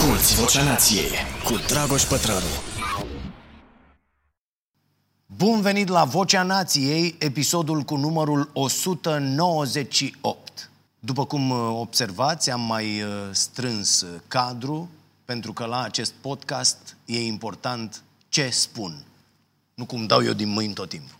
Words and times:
Asculți 0.00 0.34
Vocea 0.34 0.64
Nației 0.64 1.10
cu 1.44 1.56
Dragoș 1.66 2.02
Pătrălu. 2.02 2.46
Bun 5.26 5.60
venit 5.60 5.88
la 5.88 6.04
Vocea 6.04 6.42
Nației, 6.42 7.14
episodul 7.18 7.82
cu 7.82 7.96
numărul 7.96 8.50
198. 8.52 10.70
După 11.00 11.26
cum 11.26 11.50
uh, 11.50 11.76
observați, 11.80 12.50
am 12.50 12.60
mai 12.60 13.02
uh, 13.02 13.08
strâns 13.30 14.00
uh, 14.00 14.20
cadru, 14.28 14.90
pentru 15.24 15.52
că 15.52 15.64
la 15.64 15.82
acest 15.82 16.12
podcast 16.20 16.96
e 17.04 17.24
important 17.24 18.02
ce 18.28 18.50
spun, 18.50 19.04
nu 19.74 19.84
cum 19.84 20.06
dau 20.06 20.24
eu 20.24 20.32
din 20.32 20.48
mâini 20.48 20.74
tot 20.74 20.88
timpul. 20.88 21.18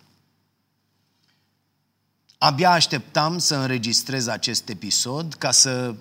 Abia 2.38 2.70
așteptam 2.70 3.38
să 3.38 3.54
înregistrez 3.54 4.26
acest 4.26 4.68
episod 4.68 5.34
ca 5.34 5.50
să 5.50 5.94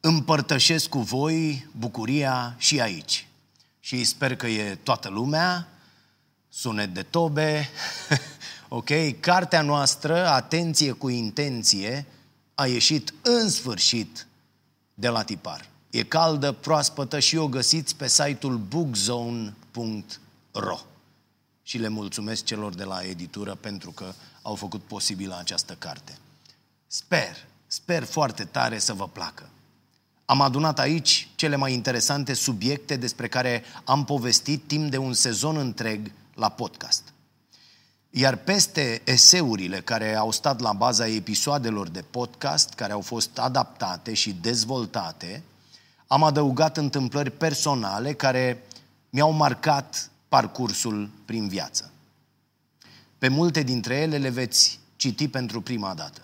împărtășesc 0.00 0.88
cu 0.88 0.98
voi 0.98 1.68
bucuria 1.78 2.54
și 2.58 2.80
aici. 2.80 3.26
Și 3.80 4.04
sper 4.04 4.36
că 4.36 4.46
e 4.46 4.74
toată 4.74 5.08
lumea, 5.08 5.68
sunet 6.48 6.94
de 6.94 7.02
tobe, 7.02 7.68
ok? 8.68 8.90
Cartea 9.20 9.62
noastră, 9.62 10.28
Atenție 10.28 10.92
cu 10.92 11.08
intenție, 11.08 12.06
a 12.54 12.66
ieșit 12.66 13.14
în 13.22 13.50
sfârșit 13.50 14.26
de 14.94 15.08
la 15.08 15.22
tipar. 15.22 15.68
E 15.90 16.02
caldă, 16.02 16.52
proaspătă 16.52 17.18
și 17.18 17.36
o 17.36 17.48
găsiți 17.48 17.96
pe 17.96 18.08
site-ul 18.08 18.56
bookzone.ro. 18.56 19.58
Și 21.62 21.78
le 21.78 21.88
mulțumesc 21.88 22.44
celor 22.44 22.74
de 22.74 22.84
la 22.84 23.02
editură 23.02 23.54
pentru 23.54 23.90
că 23.90 24.12
au 24.42 24.54
făcut 24.54 24.82
posibilă 24.82 25.36
această 25.38 25.74
carte. 25.78 26.18
Sper, 26.86 27.36
sper 27.66 28.04
foarte 28.04 28.44
tare 28.44 28.78
să 28.78 28.92
vă 28.92 29.08
placă. 29.08 29.48
Am 30.30 30.40
adunat 30.40 30.78
aici 30.78 31.28
cele 31.34 31.56
mai 31.56 31.72
interesante 31.72 32.34
subiecte 32.34 32.96
despre 32.96 33.28
care 33.28 33.62
am 33.84 34.04
povestit 34.04 34.62
timp 34.66 34.90
de 34.90 34.96
un 34.96 35.12
sezon 35.12 35.56
întreg 35.56 36.12
la 36.34 36.48
podcast. 36.48 37.02
Iar 38.10 38.36
peste 38.36 39.02
eseurile 39.04 39.80
care 39.80 40.14
au 40.14 40.30
stat 40.30 40.60
la 40.60 40.72
baza 40.72 41.06
episoadelor 41.06 41.88
de 41.88 42.04
podcast, 42.10 42.74
care 42.74 42.92
au 42.92 43.00
fost 43.00 43.38
adaptate 43.38 44.14
și 44.14 44.32
dezvoltate, 44.32 45.42
am 46.06 46.22
adăugat 46.22 46.76
întâmplări 46.76 47.30
personale 47.30 48.12
care 48.12 48.62
mi-au 49.10 49.30
marcat 49.30 50.10
parcursul 50.28 51.10
prin 51.24 51.48
viață. 51.48 51.90
Pe 53.18 53.28
multe 53.28 53.62
dintre 53.62 53.94
ele 53.94 54.18
le 54.18 54.28
veți 54.28 54.80
citi 54.96 55.28
pentru 55.28 55.60
prima 55.60 55.94
dată. 55.94 56.20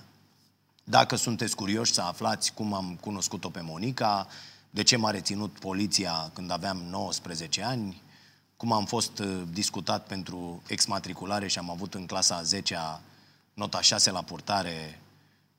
Dacă 0.88 1.16
sunteți 1.16 1.56
curioși 1.56 1.92
să 1.92 2.00
aflați 2.00 2.54
cum 2.54 2.74
am 2.74 2.98
cunoscut-o 3.00 3.48
pe 3.48 3.60
Monica, 3.60 4.26
de 4.70 4.82
ce 4.82 4.96
m-a 4.96 5.10
reținut 5.10 5.58
poliția 5.58 6.30
când 6.34 6.50
aveam 6.50 6.76
19 6.76 7.62
ani, 7.62 8.02
cum 8.56 8.72
am 8.72 8.84
fost 8.84 9.18
uh, 9.18 9.42
discutat 9.52 10.06
pentru 10.06 10.62
exmatriculare 10.66 11.46
și 11.46 11.58
am 11.58 11.70
avut 11.70 11.94
în 11.94 12.06
clasa 12.06 12.34
a 12.34 12.56
10-a 12.56 13.00
nota 13.54 13.80
6 13.80 14.10
la 14.10 14.22
purtare 14.22 15.00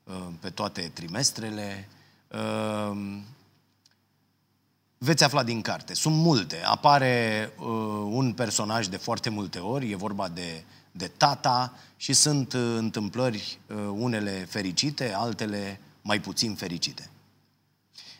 uh, 0.04 0.26
pe 0.40 0.50
toate 0.50 0.90
trimestrele. 0.94 1.88
Uh, 4.98 5.06
veți 5.06 5.24
afla 5.24 5.42
din 5.42 5.60
carte. 5.60 5.94
Sunt 5.94 6.14
multe. 6.14 6.60
Apare 6.64 7.52
un 8.04 8.32
personaj 8.32 8.86
de 8.86 8.96
foarte 8.96 9.30
multe 9.30 9.58
ori, 9.58 9.90
e 9.90 9.96
vorba 9.96 10.28
de 10.28 10.64
de 10.98 11.10
tata 11.16 11.72
și 11.96 12.12
sunt 12.12 12.52
uh, 12.52 12.60
întâmplări 12.76 13.58
uh, 13.66 13.76
unele 13.92 14.46
fericite, 14.48 15.12
altele 15.16 15.80
mai 16.02 16.20
puțin 16.20 16.54
fericite. 16.54 17.10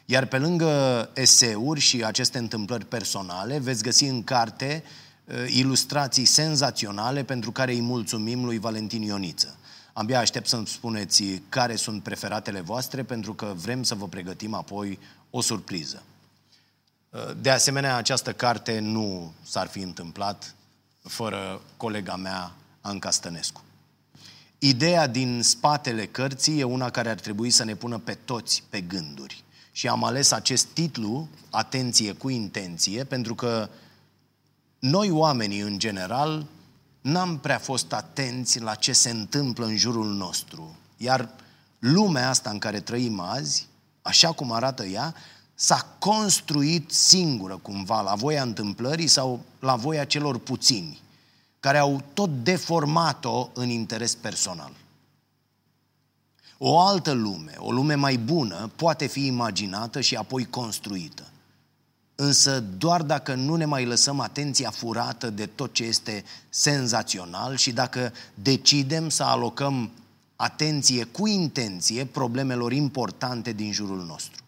Iar 0.05 0.27
pe 0.27 0.39
lângă 0.39 1.11
eseuri 1.15 1.81
și 1.81 2.05
aceste 2.05 2.39
întâmplări 2.39 2.85
personale, 2.85 3.59
veți 3.59 3.83
găsi 3.83 4.05
în 4.05 4.25
carte 4.25 4.83
uh, 5.25 5.35
ilustrații 5.49 6.25
senzaționale 6.25 7.23
pentru 7.23 7.53
care 7.53 7.73
îi 7.73 7.81
mulțumim 7.81 8.45
lui 8.45 8.59
Valentin 8.59 9.03
Ioniță. 9.03 9.57
Abia 9.93 10.19
aștept 10.19 10.49
să-mi 10.49 10.67
spuneți 10.67 11.25
care 11.49 11.77
sunt 11.77 12.03
preferatele 12.03 12.61
voastre, 12.61 13.03
pentru 13.03 13.35
că 13.35 13.53
vrem 13.57 13.83
să 13.83 13.95
vă 13.95 14.09
pregătim 14.09 14.55
apoi 14.55 14.99
o 15.31 15.41
surpriză. 15.41 16.03
De 17.41 17.51
asemenea, 17.51 17.97
această 17.97 18.33
carte 18.33 18.79
nu 18.79 19.33
s-ar 19.43 19.67
fi 19.67 19.81
întâmplat 19.81 20.55
fără 21.03 21.61
colega 21.77 22.17
mea, 22.17 22.53
Anca 22.81 23.11
Stănescu. 23.11 23.63
Ideea 24.59 25.07
din 25.07 25.43
spatele 25.43 26.07
cărții 26.07 26.59
e 26.59 26.65
una 26.65 26.91
care 26.91 27.09
ar 27.09 27.21
trebui 27.21 27.51
să 27.51 27.65
ne 27.65 27.75
pună 27.75 27.99
pe 27.99 28.15
toți 28.15 28.63
pe 28.71 28.81
gânduri. 28.81 29.45
Și 29.73 29.89
am 29.89 30.05
ales 30.05 30.31
acest 30.31 30.67
titlu, 30.67 31.29
Atenție 31.51 32.13
cu 32.13 32.29
intenție, 32.29 33.05
pentru 33.05 33.35
că 33.35 33.69
noi 34.79 35.11
oamenii 35.11 35.61
în 35.61 35.79
general 35.79 36.47
n-am 37.01 37.39
prea 37.39 37.59
fost 37.59 37.93
atenți 37.93 38.61
la 38.61 38.75
ce 38.75 38.93
se 38.93 39.11
întâmplă 39.11 39.67
în 39.67 39.77
jurul 39.77 40.07
nostru. 40.07 40.77
Iar 40.97 41.31
lumea 41.79 42.29
asta 42.29 42.51
în 42.51 42.59
care 42.59 42.81
trăim 42.81 43.21
azi, 43.21 43.69
așa 44.03 44.33
cum 44.33 44.53
arată 44.53 44.85
ea, 44.85 45.15
s-a 45.61 45.97
construit 45.99 46.91
singură 46.91 47.57
cumva 47.57 48.01
la 48.01 48.15
voia 48.15 48.43
întâmplării 48.43 49.07
sau 49.07 49.41
la 49.59 49.77
voia 49.77 50.05
celor 50.05 50.39
puțini 50.39 51.01
care 51.61 51.79
au 51.79 52.03
tot 52.15 52.31
deformat-o 52.43 53.51
în 53.55 53.69
interes 53.69 54.15
personal. 54.15 54.73
O 56.59 56.79
altă 56.81 57.13
lume, 57.13 57.55
o 57.57 57.73
lume 57.73 57.95
mai 57.95 58.17
bună, 58.17 58.71
poate 58.77 59.07
fi 59.07 59.27
imaginată 59.27 60.01
și 60.01 60.17
apoi 60.17 60.45
construită. 60.45 61.27
Însă 62.15 62.61
doar 62.61 63.03
dacă 63.03 63.35
nu 63.35 63.55
ne 63.55 63.65
mai 63.65 63.85
lăsăm 63.85 64.21
atenția 64.21 64.71
furată 64.71 65.31
de 65.31 65.47
tot 65.47 65.73
ce 65.73 65.85
este 65.85 66.25
senzațional 66.49 67.57
și 67.57 67.73
dacă 67.73 68.13
decidem 68.35 69.09
să 69.09 69.23
alocăm 69.23 69.91
atenție 70.37 71.05
cu 71.05 71.27
intenție 71.27 72.05
problemelor 72.05 72.73
importante 72.73 73.53
din 73.53 73.73
jurul 73.73 74.05
nostru. 74.05 74.43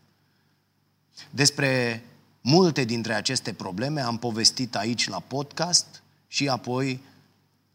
Despre 1.31 2.04
multe 2.41 2.84
dintre 2.84 3.14
aceste 3.14 3.53
probleme 3.53 4.00
am 4.00 4.19
povestit 4.19 4.76
aici 4.76 5.08
la 5.08 5.20
podcast 5.20 6.03
și 6.28 6.48
apoi 6.48 7.00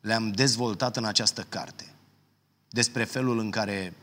le-am 0.01 0.31
dezvoltat 0.31 0.97
în 0.97 1.05
această 1.05 1.45
carte. 1.49 1.93
Despre 2.69 3.03
felul 3.03 3.39
în 3.39 3.51
care 3.51 3.93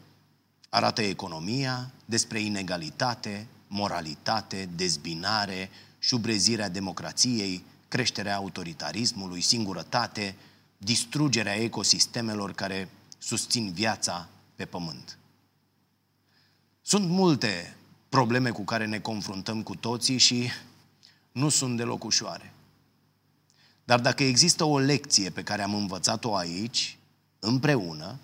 arată 0.69 1.03
economia, 1.03 1.91
despre 2.05 2.41
inegalitate, 2.41 3.47
moralitate, 3.69 4.69
dezbinare, 4.77 5.71
șubrezirea 5.99 6.69
democrației, 6.69 7.65
creșterea 7.89 8.37
autoritarismului, 8.37 9.41
singurătate, 9.41 10.37
distrugerea 10.79 11.55
ecosistemelor 11.55 12.53
care 12.53 12.89
susțin 13.19 13.73
viața 13.73 14.29
pe 14.55 14.65
pământ. 14.65 15.19
Sunt 16.83 17.09
multe 17.09 17.77
probleme 18.13 18.51
cu 18.51 18.63
care 18.63 18.87
ne 18.87 18.99
confruntăm 18.99 19.63
cu 19.63 19.75
toții 19.77 20.19
și 20.19 20.51
nu 21.33 21.49
sunt 21.49 21.77
deloc 21.77 22.05
ușoare. 22.05 22.53
Dar 23.85 24.01
dacă 24.01 24.23
există 24.23 24.65
o 24.65 24.79
lecție 24.79 25.31
pe 25.31 25.43
care 25.43 25.63
am 25.63 25.75
învățat-o 25.75 26.37
aici, 26.37 26.99
împreună, 27.39 28.19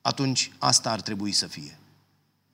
atunci 0.00 0.52
asta 0.58 0.90
ar 0.90 1.00
trebui 1.00 1.32
să 1.32 1.46
fie. 1.46 1.78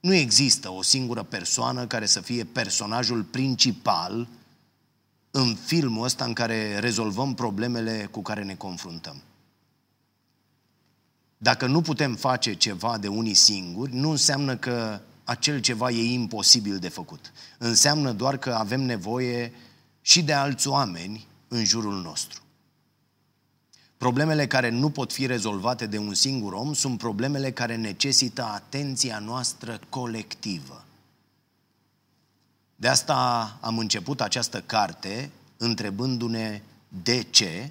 Nu 0.00 0.14
există 0.14 0.70
o 0.70 0.82
singură 0.82 1.22
persoană 1.22 1.86
care 1.86 2.06
să 2.06 2.20
fie 2.20 2.44
personajul 2.44 3.22
principal 3.22 4.28
în 5.31 5.54
filmul 5.54 6.04
ăsta 6.04 6.25
în 6.25 6.32
care 6.32 6.78
rezolvăm 6.78 7.34
problemele 7.34 8.08
cu 8.10 8.22
care 8.22 8.42
ne 8.42 8.54
confruntăm. 8.54 9.22
Dacă 11.38 11.66
nu 11.66 11.81
putem 11.81 12.14
face 12.14 12.54
ceva 12.54 12.98
de 12.98 13.08
unii 13.08 13.34
singuri, 13.34 13.94
nu 13.94 14.10
înseamnă 14.10 14.56
că 14.56 15.00
acel 15.24 15.60
ceva 15.60 15.90
e 15.90 16.12
imposibil 16.12 16.78
de 16.78 16.88
făcut. 16.88 17.32
Înseamnă 17.58 18.12
doar 18.12 18.36
că 18.36 18.50
avem 18.50 18.80
nevoie 18.80 19.52
și 20.00 20.22
de 20.22 20.32
alți 20.32 20.69
oameni 20.69 21.26
în 21.48 21.64
jurul 21.64 22.02
nostru. 22.02 22.40
Problemele 23.96 24.46
care 24.46 24.69
nu 24.69 24.90
pot 24.90 25.12
fi 25.12 25.26
rezolvate 25.26 25.86
de 25.86 25.98
un 25.98 26.14
singur 26.14 26.52
om 26.52 26.72
sunt 26.72 26.98
problemele 26.98 27.50
care 27.50 27.76
necesită 27.76 28.44
atenția 28.44 29.19
noastră 29.19 29.80
colectivă. 29.88 30.84
De 32.76 32.88
asta 32.88 33.58
am 33.60 33.78
început 33.78 34.20
această 34.20 34.60
carte 34.60 35.30
întrebându-ne 35.56 36.62
de 36.88 37.22
ce 37.30 37.70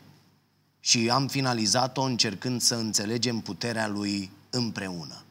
și 0.79 1.09
am 1.09 1.27
finalizat-o 1.27 2.01
încercând 2.01 2.61
să 2.61 2.75
înțelegem 2.75 3.39
puterea 3.39 3.87
lui 3.87 4.31
împreună. 4.49 5.23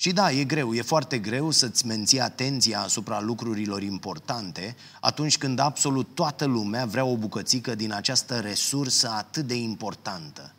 Și 0.00 0.12
da, 0.12 0.32
e 0.32 0.44
greu, 0.44 0.74
e 0.74 0.82
foarte 0.82 1.18
greu 1.18 1.50
să-ți 1.50 1.86
menții 1.86 2.20
atenția 2.20 2.80
asupra 2.80 3.20
lucrurilor 3.20 3.82
importante 3.82 4.76
atunci 5.00 5.38
când 5.38 5.58
absolut 5.58 6.14
toată 6.14 6.44
lumea 6.44 6.86
vrea 6.86 7.04
o 7.04 7.16
bucățică 7.16 7.74
din 7.74 7.92
această 7.92 8.40
resursă 8.40 9.10
atât 9.10 9.46
de 9.46 9.54
importantă. 9.54 10.54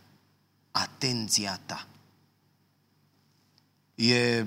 Atenția 0.71 1.59
ta. 1.65 1.87
E 3.95 4.45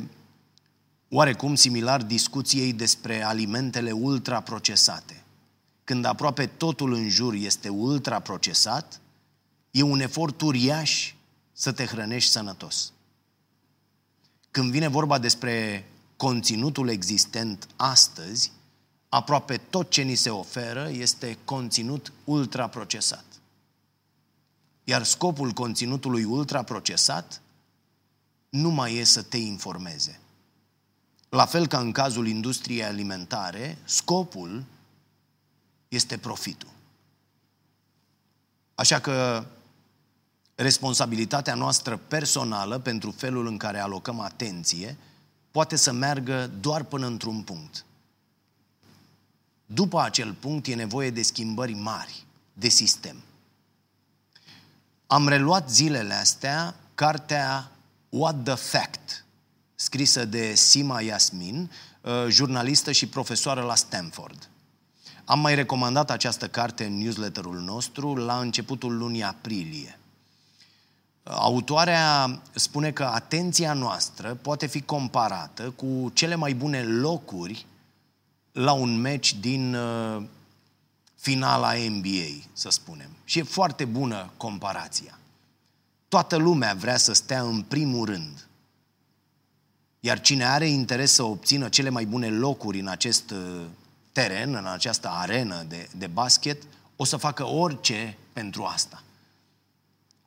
oarecum 1.08 1.55
similar 1.55 2.02
discuției 2.02 2.73
despre 2.73 3.23
alimentele 3.23 3.91
ultraprocesate. 3.91 5.23
Când 5.85 6.05
aproape 6.05 6.46
totul 6.46 6.93
în 6.93 7.08
jur 7.08 7.35
este 7.35 7.69
ultraprocesat, 7.69 9.00
e 9.70 9.82
un 9.82 10.00
efort 10.00 10.41
uriaș 10.41 11.14
să 11.52 11.73
te 11.73 11.85
hrănești 11.85 12.31
sănătos. 12.31 12.93
Când 14.55 14.71
vine 14.71 14.89
vorba 14.89 15.19
despre 15.19 15.87
conținutul 16.17 16.89
existent 16.89 17.69
astăzi, 17.77 18.53
aproape 19.09 19.56
tot 19.56 19.91
ce 19.91 20.03
ni 20.03 20.15
se 20.15 20.31
oferă 20.31 20.89
este 20.91 21.39
conținut 21.45 22.12
ultraprocesat. 22.25 23.25
Iar 24.85 25.03
scopul 25.03 25.51
conținutului 25.51 26.25
ultraprocesat 26.25 27.41
nu 28.49 28.71
mai 28.71 28.97
e 28.97 29.05
să 29.05 29.23
te 29.23 29.37
informeze. 29.37 30.21
La 31.29 31.47
fel 31.47 31.67
ca 31.67 31.79
în 31.79 31.93
cazul 31.93 32.27
industriei 32.27 32.85
alimentare, 32.85 33.79
scopul 33.85 34.65
este 35.89 36.19
profitul. 36.19 36.71
Așa 38.75 39.01
că 39.01 39.47
responsabilitatea 40.55 41.55
noastră 41.55 41.97
personală 41.97 42.79
pentru 42.79 43.11
felul 43.11 43.47
în 43.47 43.56
care 43.56 43.79
alocăm 43.79 44.21
atenție 44.21 44.97
poate 45.51 45.77
să 45.77 45.93
meargă 45.93 46.51
doar 46.61 46.83
până 46.83 47.06
într-un 47.06 47.43
punct. 47.43 47.85
După 49.67 50.01
acel 50.01 50.33
punct 50.33 50.67
e 50.67 50.75
nevoie 50.75 51.11
de 51.11 51.23
schimbări 51.23 51.73
mari, 51.73 52.25
de 52.53 52.69
sistem. 52.69 53.17
Am 55.06 55.29
reluat 55.29 55.71
zilele 55.71 56.15
astea 56.15 56.75
cartea 56.95 57.71
What 58.09 58.43
the 58.43 58.55
Fact, 58.55 59.25
scrisă 59.75 60.25
de 60.25 60.55
Sima 60.55 61.01
Yasmin, 61.01 61.71
uh, 62.01 62.27
jurnalistă 62.29 62.93
și 62.93 63.06
profesoară 63.06 63.62
la 63.62 63.75
Stanford. 63.75 64.49
Am 65.25 65.41
mai 65.41 65.55
recomandat 65.55 66.11
această 66.11 66.49
carte 66.49 66.85
în 66.85 66.99
newsletterul 66.99 67.61
nostru 67.61 68.15
la 68.15 68.39
începutul 68.39 68.97
lunii 68.97 69.23
aprilie. 69.23 69.99
Autoarea 71.25 72.41
spune 72.55 72.91
că 72.91 73.05
atenția 73.05 73.73
noastră 73.73 74.35
poate 74.35 74.67
fi 74.67 74.82
comparată 74.82 75.71
cu 75.71 76.11
cele 76.12 76.35
mai 76.35 76.55
bune 76.55 76.82
locuri 76.82 77.67
la 78.53 78.73
un 78.73 79.00
meci 79.00 79.35
din 79.35 79.75
uh, 79.75 80.23
finala 81.15 81.73
NBA, 81.88 82.47
să 82.53 82.71
spunem. 82.71 83.11
Și 83.25 83.38
e 83.38 83.43
foarte 83.43 83.85
bună 83.85 84.31
comparația. 84.37 85.19
Toată 86.09 86.37
lumea 86.37 86.75
vrea 86.75 86.97
să 86.97 87.12
stea 87.12 87.43
în 87.43 87.62
primul 87.62 88.06
rând. 88.06 88.47
Iar 90.00 90.20
cine 90.20 90.44
are 90.44 90.69
interes 90.69 91.12
să 91.12 91.23
obțină 91.23 91.69
cele 91.69 91.88
mai 91.88 92.05
bune 92.06 92.29
locuri 92.29 92.81
în 92.81 92.88
acest 92.88 93.31
uh, 93.31 93.65
teren, 94.12 94.55
în 94.55 94.67
această 94.67 95.09
arenă 95.09 95.65
de, 95.69 95.88
de 95.97 96.06
basket, 96.06 96.62
o 96.97 97.05
să 97.05 97.17
facă 97.17 97.44
orice 97.44 98.19
pentru 98.32 98.65
asta. 98.65 99.03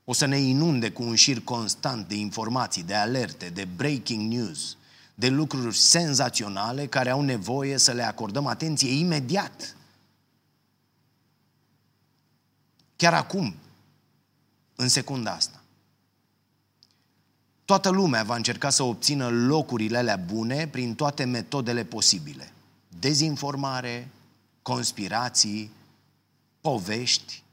O 0.09 0.13
să 0.13 0.25
ne 0.25 0.37
inunde 0.37 0.91
cu 0.91 1.03
un 1.03 1.15
șir 1.15 1.41
constant 1.41 2.07
de 2.07 2.15
informații, 2.15 2.83
de 2.83 2.95
alerte, 2.95 3.49
de 3.49 3.65
breaking 3.65 4.31
news, 4.33 4.77
de 5.15 5.27
lucruri 5.27 5.77
senzaționale 5.77 6.87
care 6.87 7.09
au 7.09 7.21
nevoie 7.21 7.77
să 7.77 7.91
le 7.91 8.03
acordăm 8.03 8.45
atenție 8.45 8.91
imediat. 8.91 9.75
Chiar 12.95 13.13
acum, 13.13 13.55
în 14.75 14.87
secunda 14.87 15.31
asta. 15.31 15.61
Toată 17.65 17.89
lumea 17.89 18.23
va 18.23 18.35
încerca 18.35 18.69
să 18.69 18.83
obțină 18.83 19.27
locurile 19.27 19.97
alea 19.97 20.15
bune 20.15 20.67
prin 20.67 20.95
toate 20.95 21.23
metodele 21.23 21.83
posibile. 21.83 22.51
Dezinformare, 22.99 24.09
conspirații, 24.61 25.71
povești, 26.61 27.43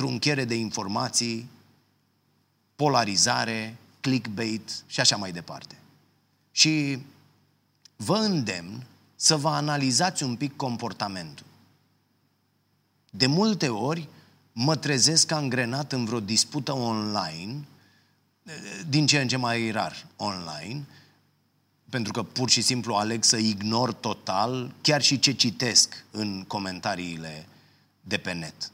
trunchere 0.00 0.44
de 0.44 0.54
informații, 0.54 1.48
polarizare, 2.76 3.76
clickbait 4.00 4.84
și 4.86 5.00
așa 5.00 5.16
mai 5.16 5.32
departe. 5.32 5.78
Și 6.50 6.98
vă 7.96 8.16
îndemn 8.16 8.86
să 9.16 9.36
vă 9.36 9.48
analizați 9.48 10.22
un 10.22 10.36
pic 10.36 10.56
comportamentul. 10.56 11.46
De 13.10 13.26
multe 13.26 13.68
ori 13.68 14.08
mă 14.52 14.76
trezesc 14.76 15.30
angrenat 15.30 15.92
în 15.92 16.04
vreo 16.04 16.20
dispută 16.20 16.72
online, 16.72 17.64
din 18.88 19.06
ce 19.06 19.20
în 19.20 19.28
ce 19.28 19.36
mai 19.36 19.70
rar 19.70 20.06
online, 20.16 20.86
pentru 21.90 22.12
că 22.12 22.22
pur 22.22 22.50
și 22.50 22.62
simplu 22.62 22.94
aleg 22.94 23.24
să 23.24 23.36
ignor 23.36 23.92
total 23.92 24.72
chiar 24.80 25.02
și 25.02 25.18
ce 25.18 25.32
citesc 25.32 26.04
în 26.10 26.44
comentariile 26.46 27.46
de 28.00 28.16
pe 28.16 28.32
net. 28.32 28.72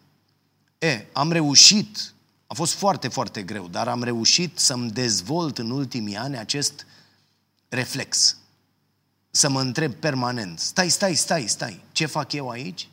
E, 0.78 1.06
am 1.12 1.32
reușit, 1.32 2.14
a 2.46 2.54
fost 2.54 2.72
foarte, 2.72 3.08
foarte 3.08 3.42
greu, 3.42 3.68
dar 3.68 3.88
am 3.88 4.02
reușit 4.02 4.58
să-mi 4.58 4.90
dezvolt 4.90 5.58
în 5.58 5.70
ultimii 5.70 6.16
ani 6.16 6.38
acest 6.38 6.86
reflex. 7.68 8.36
Să 9.30 9.48
mă 9.48 9.60
întreb 9.60 9.94
permanent, 9.94 10.58
stai, 10.58 10.88
stai, 10.90 11.14
stai, 11.14 11.46
stai, 11.46 11.84
ce 11.92 12.06
fac 12.06 12.32
eu 12.32 12.48
aici? 12.48 12.88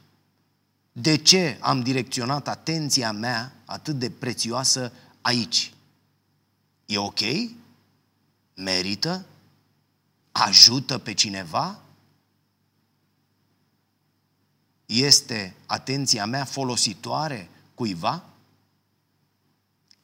De 0.92 1.18
ce 1.18 1.58
am 1.60 1.82
direcționat 1.82 2.48
atenția 2.48 3.12
mea 3.12 3.54
atât 3.66 4.00
de 4.00 4.10
prețioasă 4.10 4.92
aici? 5.22 5.74
E 6.86 6.98
ok? 6.98 7.20
Merită? 8.56 9.26
Ajută 10.32 10.98
pe 10.98 11.14
cineva? 11.14 11.80
Este 14.86 15.56
atenția 15.66 16.26
mea 16.26 16.46
folositoare 16.46 17.50
cuiva? 17.76 18.24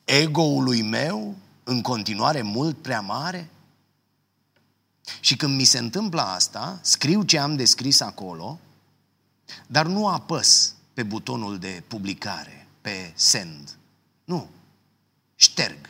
Ego-ului 0.04 0.82
meu 0.82 1.36
în 1.64 1.82
continuare 1.82 2.42
mult 2.42 2.82
prea 2.82 3.02
mare? 3.02 3.50
Și 5.20 5.36
când 5.36 5.56
mi 5.56 5.64
se 5.64 5.78
întâmplă 5.78 6.22
asta, 6.22 6.80
scriu 6.82 7.24
ce 7.24 7.38
am 7.38 7.56
descris 7.56 8.00
acolo, 8.00 8.60
dar 9.68 9.86
nu 9.86 10.08
apăs 10.08 10.74
pe 10.94 11.04
butonul 11.04 11.58
de 11.58 11.84
publicare, 11.88 12.68
pe 12.82 13.12
send. 13.16 13.78
Nu. 14.26 14.50
Șterg. 15.36 15.90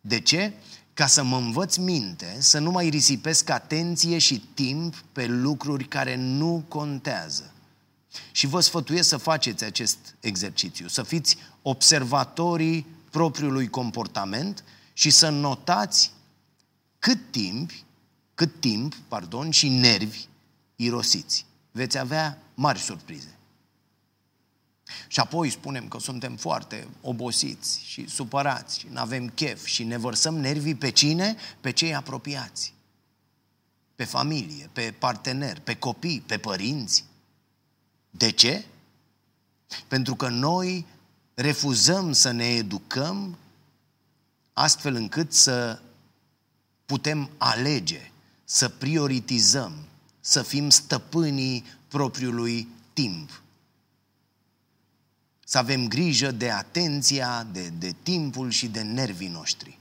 De 0.00 0.20
ce? 0.20 0.52
Ca 0.94 1.06
să 1.06 1.22
mă 1.22 1.36
învăț 1.36 1.76
minte 1.76 2.36
să 2.38 2.58
nu 2.58 2.70
mai 2.70 2.88
risipesc 2.88 3.48
atenție 3.48 4.18
și 4.18 4.38
timp 4.54 4.96
pe 5.12 5.26
lucruri 5.26 5.84
care 5.84 6.16
nu 6.16 6.64
contează. 6.68 7.52
Și 8.32 8.46
vă 8.46 8.60
sfătuiesc 8.60 9.08
să 9.08 9.16
faceți 9.16 9.64
acest 9.64 9.98
exercițiu, 10.20 10.88
să 10.88 11.02
fiți 11.02 11.36
observatorii 11.62 12.86
propriului 13.10 13.68
comportament 13.68 14.64
și 14.92 15.10
să 15.10 15.28
notați 15.28 16.12
cât 16.98 17.30
timp, 17.30 17.70
cât 18.34 18.60
timp, 18.60 18.94
pardon, 18.94 19.50
și 19.50 19.68
nervi 19.68 20.26
irosiți. 20.76 21.46
Veți 21.70 21.98
avea 21.98 22.38
mari 22.54 22.78
surprize. 22.78 23.36
Și 25.08 25.20
apoi 25.20 25.50
spunem 25.50 25.88
că 25.88 25.98
suntem 25.98 26.36
foarte 26.36 26.88
obosiți 27.00 27.80
și 27.84 28.08
supărați 28.08 28.78
și 28.78 28.86
nu 28.90 29.00
avem 29.00 29.28
chef 29.28 29.64
și 29.64 29.84
ne 29.84 29.96
vărsăm 29.96 30.34
nervii 30.34 30.74
pe 30.74 30.90
cine? 30.90 31.36
Pe 31.60 31.70
cei 31.70 31.94
apropiați. 31.94 32.74
Pe 33.94 34.04
familie, 34.04 34.70
pe 34.72 34.94
partener, 34.98 35.60
pe 35.60 35.74
copii, 35.74 36.22
pe 36.26 36.38
părinți. 36.38 37.04
De 38.14 38.30
ce? 38.30 38.64
Pentru 39.88 40.14
că 40.14 40.28
noi 40.28 40.86
refuzăm 41.34 42.12
să 42.12 42.30
ne 42.30 42.44
educăm 42.44 43.36
astfel 44.52 44.94
încât 44.94 45.32
să 45.32 45.80
putem 46.86 47.30
alege, 47.38 48.10
să 48.44 48.68
prioritizăm, 48.68 49.72
să 50.20 50.42
fim 50.42 50.70
stăpânii 50.70 51.64
propriului 51.88 52.68
timp. 52.92 53.42
Să 55.44 55.58
avem 55.58 55.88
grijă 55.88 56.30
de 56.30 56.50
atenția, 56.50 57.46
de, 57.52 57.68
de 57.68 57.94
timpul 58.02 58.50
și 58.50 58.68
de 58.68 58.80
nervii 58.80 59.28
noștri. 59.28 59.78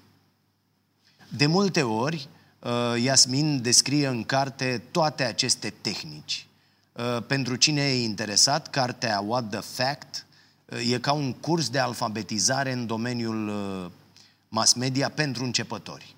De 1.30 1.46
multe 1.46 1.84
ori, 1.84 2.28
uh, 2.60 3.02
Iasmin 3.02 3.62
descrie 3.62 4.08
în 4.08 4.24
carte 4.24 4.82
toate 4.92 5.24
aceste 5.24 5.74
tehnici. 5.82 6.46
Uh, 6.92 7.24
pentru 7.28 7.56
cine 7.56 7.82
e 7.82 8.04
interesat, 8.04 8.70
cartea 8.70 9.20
What 9.20 9.50
the 9.50 9.60
Fact 9.60 10.26
uh, 10.66 10.92
e 10.92 11.00
ca 11.00 11.12
un 11.12 11.34
curs 11.34 11.70
de 11.70 11.80
alfabetizare 11.80 12.72
în 12.72 12.86
domeniul 12.86 13.48
uh, 13.48 13.92
mass 14.50 14.74
media 14.74 15.10
pentru 15.10 15.44
începători. 15.44 16.16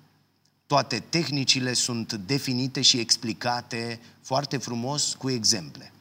Toate 0.66 0.98
tehnicile 1.08 1.72
sunt 1.72 2.12
definite 2.12 2.80
și 2.80 2.98
explicate 2.98 4.00
foarte 4.22 4.56
frumos 4.56 5.14
cu 5.14 5.30
exemple. 5.30 5.92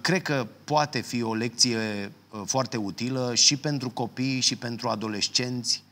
Cred 0.00 0.22
că 0.22 0.46
poate 0.64 1.00
fi 1.00 1.22
o 1.22 1.34
lecție 1.34 2.12
foarte 2.44 2.76
utilă 2.76 3.34
și 3.34 3.56
pentru 3.56 3.90
copii 3.90 4.40
și 4.40 4.56
pentru 4.56 4.88
adolescenți. 4.88 5.82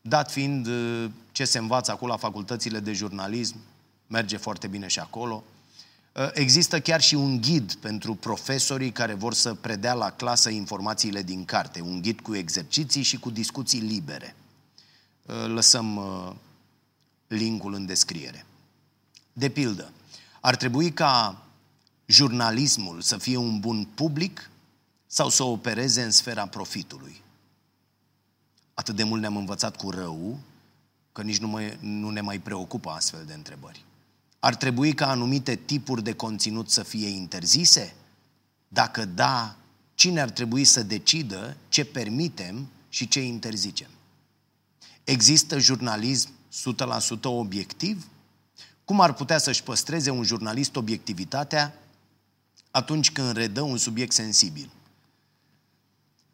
dat 0.00 0.30
fiind 0.30 0.66
uh, 0.66 1.10
ce 1.32 1.44
se 1.44 1.58
învață 1.58 1.90
acolo 1.90 2.12
la 2.12 2.18
facultățile 2.18 2.80
de 2.80 2.92
jurnalism, 2.92 3.56
merge 4.12 4.36
foarte 4.36 4.66
bine 4.66 4.86
și 4.86 4.98
acolo. 4.98 5.44
Uh, 6.14 6.28
există 6.32 6.80
chiar 6.80 7.00
și 7.00 7.14
un 7.14 7.40
ghid 7.40 7.74
pentru 7.74 8.14
profesorii 8.14 8.92
care 8.92 9.14
vor 9.14 9.34
să 9.34 9.54
predea 9.54 9.94
la 9.94 10.10
clasă 10.10 10.50
informațiile 10.50 11.22
din 11.22 11.44
carte, 11.44 11.80
un 11.80 12.02
ghid 12.02 12.20
cu 12.20 12.34
exerciții 12.34 13.02
și 13.02 13.18
cu 13.18 13.30
discuții 13.30 13.80
libere. 13.80 14.36
Uh, 15.26 15.46
lăsăm 15.46 16.00
linkul 17.26 17.74
în 17.74 17.86
descriere. 17.86 18.46
De 19.32 19.48
pildă, 19.48 19.92
ar 20.40 20.56
trebui 20.56 20.92
ca 20.92 21.42
jurnalismul 22.06 23.00
să 23.00 23.16
fie 23.16 23.36
un 23.36 23.60
bun 23.60 23.84
public 23.84 24.50
sau 25.06 25.28
să 25.28 25.42
opereze 25.42 26.02
în 26.02 26.10
sfera 26.10 26.46
profitului. 26.46 27.22
Atât 28.74 28.96
de 28.96 29.02
mult 29.02 29.20
ne-am 29.20 29.36
învățat 29.36 29.76
cu 29.76 29.90
rău, 29.90 30.38
că 31.12 31.22
nici 31.22 31.38
nu, 31.38 31.48
mai, 31.48 31.78
nu 31.80 32.10
ne 32.10 32.20
mai 32.20 32.38
preocupă 32.38 32.90
astfel 32.90 33.24
de 33.26 33.32
întrebări. 33.32 33.84
Ar 34.44 34.54
trebui 34.54 34.92
ca 34.92 35.08
anumite 35.10 35.54
tipuri 35.54 36.02
de 36.02 36.12
conținut 36.12 36.70
să 36.70 36.82
fie 36.82 37.08
interzise? 37.08 37.94
Dacă 38.68 39.04
da, 39.04 39.56
cine 39.94 40.20
ar 40.20 40.30
trebui 40.30 40.64
să 40.64 40.82
decidă 40.82 41.56
ce 41.68 41.84
permitem 41.84 42.68
și 42.88 43.08
ce 43.08 43.20
interzicem? 43.20 43.88
Există 45.04 45.58
jurnalism 45.58 46.30
100% 47.18 47.20
obiectiv? 47.22 48.06
Cum 48.84 49.00
ar 49.00 49.12
putea 49.12 49.38
să-și 49.38 49.62
păstreze 49.62 50.10
un 50.10 50.22
jurnalist 50.22 50.76
obiectivitatea 50.76 51.74
atunci 52.70 53.10
când 53.10 53.32
redă 53.32 53.60
un 53.60 53.76
subiect 53.76 54.12
sensibil? 54.12 54.70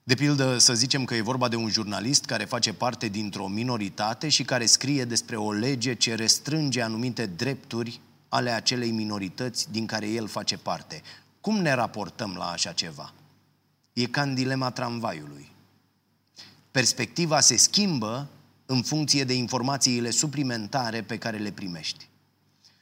De 0.09 0.15
pildă, 0.15 0.59
să 0.59 0.75
zicem 0.75 1.05
că 1.05 1.15
e 1.15 1.21
vorba 1.21 1.49
de 1.49 1.57
un 1.57 1.69
jurnalist 1.69 2.25
care 2.25 2.45
face 2.45 2.73
parte 2.73 3.09
dintr-o 3.09 3.47
minoritate 3.47 4.29
și 4.29 4.43
care 4.43 4.67
scrie 4.67 5.05
despre 5.05 5.37
o 5.37 5.53
lege 5.53 5.95
ce 5.95 6.15
restrânge 6.15 6.83
anumite 6.83 7.27
drepturi 7.27 8.01
ale 8.29 8.51
acelei 8.51 8.91
minorități 8.91 9.71
din 9.71 9.87
care 9.87 10.09
el 10.09 10.29
face 10.29 10.57
parte. 10.57 11.03
Cum 11.41 11.61
ne 11.61 11.73
raportăm 11.73 12.35
la 12.39 12.51
așa 12.51 12.73
ceva? 12.73 13.13
E 13.93 14.07
ca 14.07 14.23
în 14.23 14.35
dilema 14.35 14.71
tramvaiului. 14.71 15.51
Perspectiva 16.71 17.41
se 17.41 17.57
schimbă 17.57 18.29
în 18.67 18.83
funcție 18.83 19.25
de 19.25 19.35
informațiile 19.35 20.11
suplimentare 20.11 21.03
pe 21.03 21.19
care 21.19 21.37
le 21.37 21.51
primești. 21.51 22.09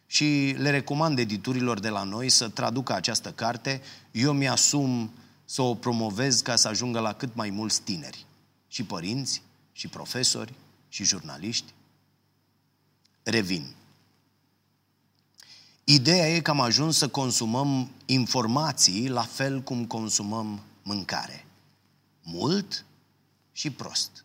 Și 0.06 0.54
le 0.59 0.71
recomand 0.71 1.18
editurilor 1.18 1.80
de 1.80 1.88
la 1.88 2.02
noi 2.02 2.28
să 2.28 2.49
traducă 2.49 2.95
această 2.95 3.30
carte. 3.30 3.83
Eu 4.11 4.33
mi-asum 4.33 5.11
să 5.46 5.62
o 5.62 5.74
promovez 5.74 6.40
ca 6.40 6.56
să 6.56 6.68
ajungă 6.68 7.00
la 7.00 7.12
cât 7.12 7.34
mai 7.34 7.50
mulți 7.50 7.80
tineri. 7.82 8.26
Și 8.68 8.84
părinți, 8.84 9.42
și 9.72 9.88
profesori, 9.88 10.52
și 10.88 11.04
jurnaliști. 11.04 11.72
Revin. 13.22 13.74
Ideea 15.84 16.34
e 16.34 16.40
că 16.40 16.50
am 16.50 16.60
ajuns 16.60 16.96
să 16.96 17.08
consumăm 17.08 17.90
informații 18.06 19.08
la 19.08 19.22
fel 19.22 19.60
cum 19.60 19.86
consumăm 19.86 20.60
mâncare. 20.82 21.46
Mult 22.22 22.84
și 23.52 23.70
prost. 23.70 24.24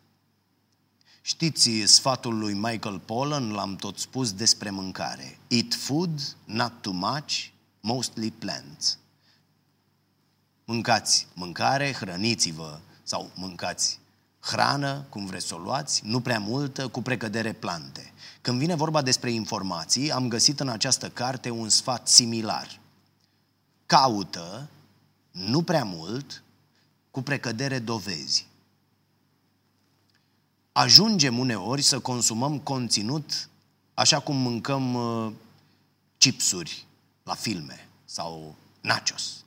Știți 1.20 1.70
sfatul 1.84 2.38
lui 2.38 2.54
Michael 2.54 2.98
Pollan, 2.98 3.52
l-am 3.52 3.76
tot 3.76 3.98
spus 3.98 4.32
despre 4.32 4.70
mâncare. 4.70 5.38
Eat 5.48 5.74
food, 5.74 6.36
not 6.44 6.72
too 6.80 6.92
much, 6.92 7.46
mostly 7.80 8.30
plants. 8.30 8.98
Mâncați 10.72 11.26
mâncare, 11.34 11.92
hrăniți-vă 11.92 12.80
sau 13.02 13.30
mâncați 13.34 13.98
hrană, 14.40 15.06
cum 15.08 15.26
vreți 15.26 15.46
să 15.46 15.54
o 15.54 15.58
luați, 15.58 16.02
nu 16.04 16.20
prea 16.20 16.38
multă, 16.38 16.88
cu 16.88 17.02
precădere 17.02 17.52
plante. 17.52 18.12
Când 18.40 18.58
vine 18.58 18.74
vorba 18.74 19.02
despre 19.02 19.30
informații, 19.30 20.12
am 20.12 20.28
găsit 20.28 20.60
în 20.60 20.68
această 20.68 21.08
carte 21.08 21.50
un 21.50 21.68
sfat 21.68 22.08
similar. 22.08 22.80
Caută, 23.86 24.68
nu 25.30 25.62
prea 25.62 25.84
mult, 25.84 26.42
cu 27.10 27.22
precădere 27.22 27.78
dovezi. 27.78 28.46
Ajungem 30.72 31.38
uneori 31.38 31.82
să 31.82 32.00
consumăm 32.00 32.58
conținut 32.58 33.48
așa 33.94 34.20
cum 34.20 34.36
mâncăm 34.36 34.94
uh, 34.94 35.32
chipsuri 36.18 36.86
la 37.22 37.34
filme 37.34 37.88
sau 38.04 38.54
nachos 38.80 39.42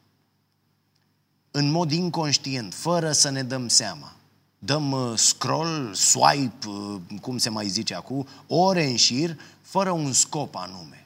în 1.56 1.72
mod 1.72 1.92
inconștient, 1.92 2.74
fără 2.74 3.12
să 3.12 3.30
ne 3.30 3.44
dăm 3.44 3.68
seama. 3.68 4.16
Dăm 4.60 4.92
uh, 4.92 5.18
scroll, 5.18 5.94
swipe, 5.94 6.68
uh, 6.68 7.00
cum 7.22 7.38
se 7.38 7.50
mai 7.50 7.68
zice 7.68 7.96
acum, 7.96 8.28
ore 8.48 8.86
în 8.86 8.96
șir, 8.96 9.38
fără 9.62 9.92
un 9.92 10.14
scop 10.14 10.56
anume. 10.56 11.06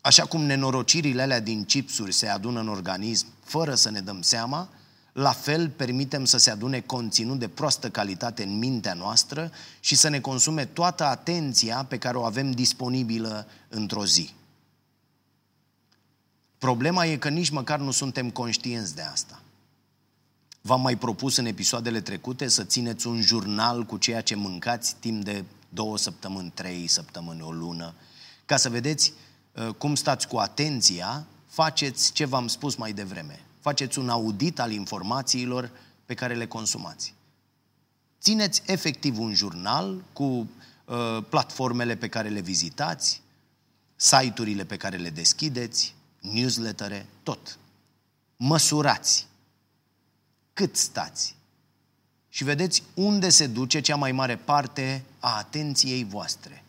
Așa 0.00 0.24
cum 0.24 0.40
nenorocirile 0.40 1.22
alea 1.22 1.40
din 1.40 1.64
chipsuri 1.64 2.12
se 2.12 2.28
adună 2.28 2.60
în 2.60 2.68
organism 2.68 3.26
fără 3.44 3.74
să 3.74 3.90
ne 3.90 4.00
dăm 4.00 4.22
seama, 4.22 4.68
la 5.12 5.32
fel 5.32 5.68
permitem 5.68 6.24
să 6.24 6.38
se 6.38 6.50
adune 6.50 6.80
conținut 6.80 7.38
de 7.38 7.48
proastă 7.48 7.90
calitate 7.90 8.42
în 8.42 8.58
mintea 8.58 8.94
noastră 8.94 9.50
și 9.80 9.94
să 9.94 10.08
ne 10.08 10.20
consume 10.20 10.64
toată 10.64 11.04
atenția 11.04 11.84
pe 11.88 11.98
care 11.98 12.16
o 12.16 12.24
avem 12.24 12.50
disponibilă 12.50 13.46
într-o 13.68 14.06
zi. 14.06 14.30
Problema 16.66 17.04
e 17.04 17.16
că 17.16 17.28
nici 17.28 17.50
măcar 17.50 17.78
nu 17.78 17.90
suntem 17.90 18.30
conștienți 18.30 18.94
de 18.94 19.02
asta. 19.02 19.42
V-am 20.60 20.80
mai 20.80 20.96
propus 20.96 21.36
în 21.36 21.46
episoadele 21.46 22.00
trecute 22.00 22.48
să 22.48 22.64
țineți 22.64 23.06
un 23.06 23.20
jurnal 23.20 23.84
cu 23.84 23.96
ceea 23.96 24.20
ce 24.20 24.34
mâncați 24.34 24.96
timp 25.00 25.24
de 25.24 25.44
două 25.68 25.98
săptămâni, 25.98 26.50
trei 26.54 26.86
săptămâni, 26.86 27.42
o 27.42 27.50
lună, 27.50 27.94
ca 28.46 28.56
să 28.56 28.68
vedeți 28.68 29.12
uh, 29.52 29.68
cum 29.68 29.94
stați 29.94 30.28
cu 30.28 30.36
atenția, 30.36 31.26
faceți 31.48 32.12
ce 32.12 32.24
v-am 32.24 32.48
spus 32.48 32.74
mai 32.74 32.92
devreme. 32.92 33.40
Faceți 33.60 33.98
un 33.98 34.08
audit 34.08 34.60
al 34.60 34.72
informațiilor 34.72 35.70
pe 36.06 36.14
care 36.14 36.34
le 36.34 36.46
consumați. 36.46 37.14
Țineți 38.20 38.62
efectiv 38.66 39.18
un 39.18 39.34
jurnal 39.34 40.04
cu 40.12 40.24
uh, 40.24 41.24
platformele 41.28 41.96
pe 41.96 42.08
care 42.08 42.28
le 42.28 42.40
vizitați, 42.40 43.22
site-urile 43.96 44.64
pe 44.64 44.76
care 44.76 44.96
le 44.96 45.10
deschideți, 45.10 45.95
newslettere, 46.32 47.06
tot. 47.22 47.58
Măsurați 48.36 49.26
cât 50.52 50.76
stați 50.76 51.36
și 52.28 52.44
vedeți 52.44 52.82
unde 52.94 53.28
se 53.28 53.46
duce 53.46 53.80
cea 53.80 53.96
mai 53.96 54.12
mare 54.12 54.36
parte 54.36 55.04
a 55.18 55.36
atenției 55.36 56.04
voastre. 56.04 56.64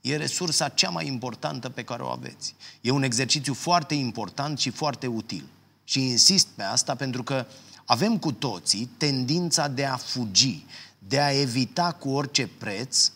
E 0.00 0.16
resursa 0.16 0.68
cea 0.68 0.90
mai 0.90 1.06
importantă 1.06 1.68
pe 1.68 1.84
care 1.84 2.02
o 2.02 2.08
aveți. 2.08 2.54
E 2.80 2.90
un 2.90 3.02
exercițiu 3.02 3.54
foarte 3.54 3.94
important 3.94 4.58
și 4.58 4.70
foarte 4.70 5.06
util. 5.06 5.44
Și 5.84 6.00
insist 6.00 6.46
pe 6.46 6.62
asta 6.62 6.94
pentru 6.94 7.22
că 7.22 7.46
avem 7.84 8.18
cu 8.18 8.32
toții 8.32 8.90
tendința 8.96 9.68
de 9.68 9.84
a 9.84 9.96
fugi, 9.96 10.64
de 10.98 11.20
a 11.20 11.40
evita 11.40 11.92
cu 11.92 12.08
orice 12.08 12.46
preț 12.58 13.10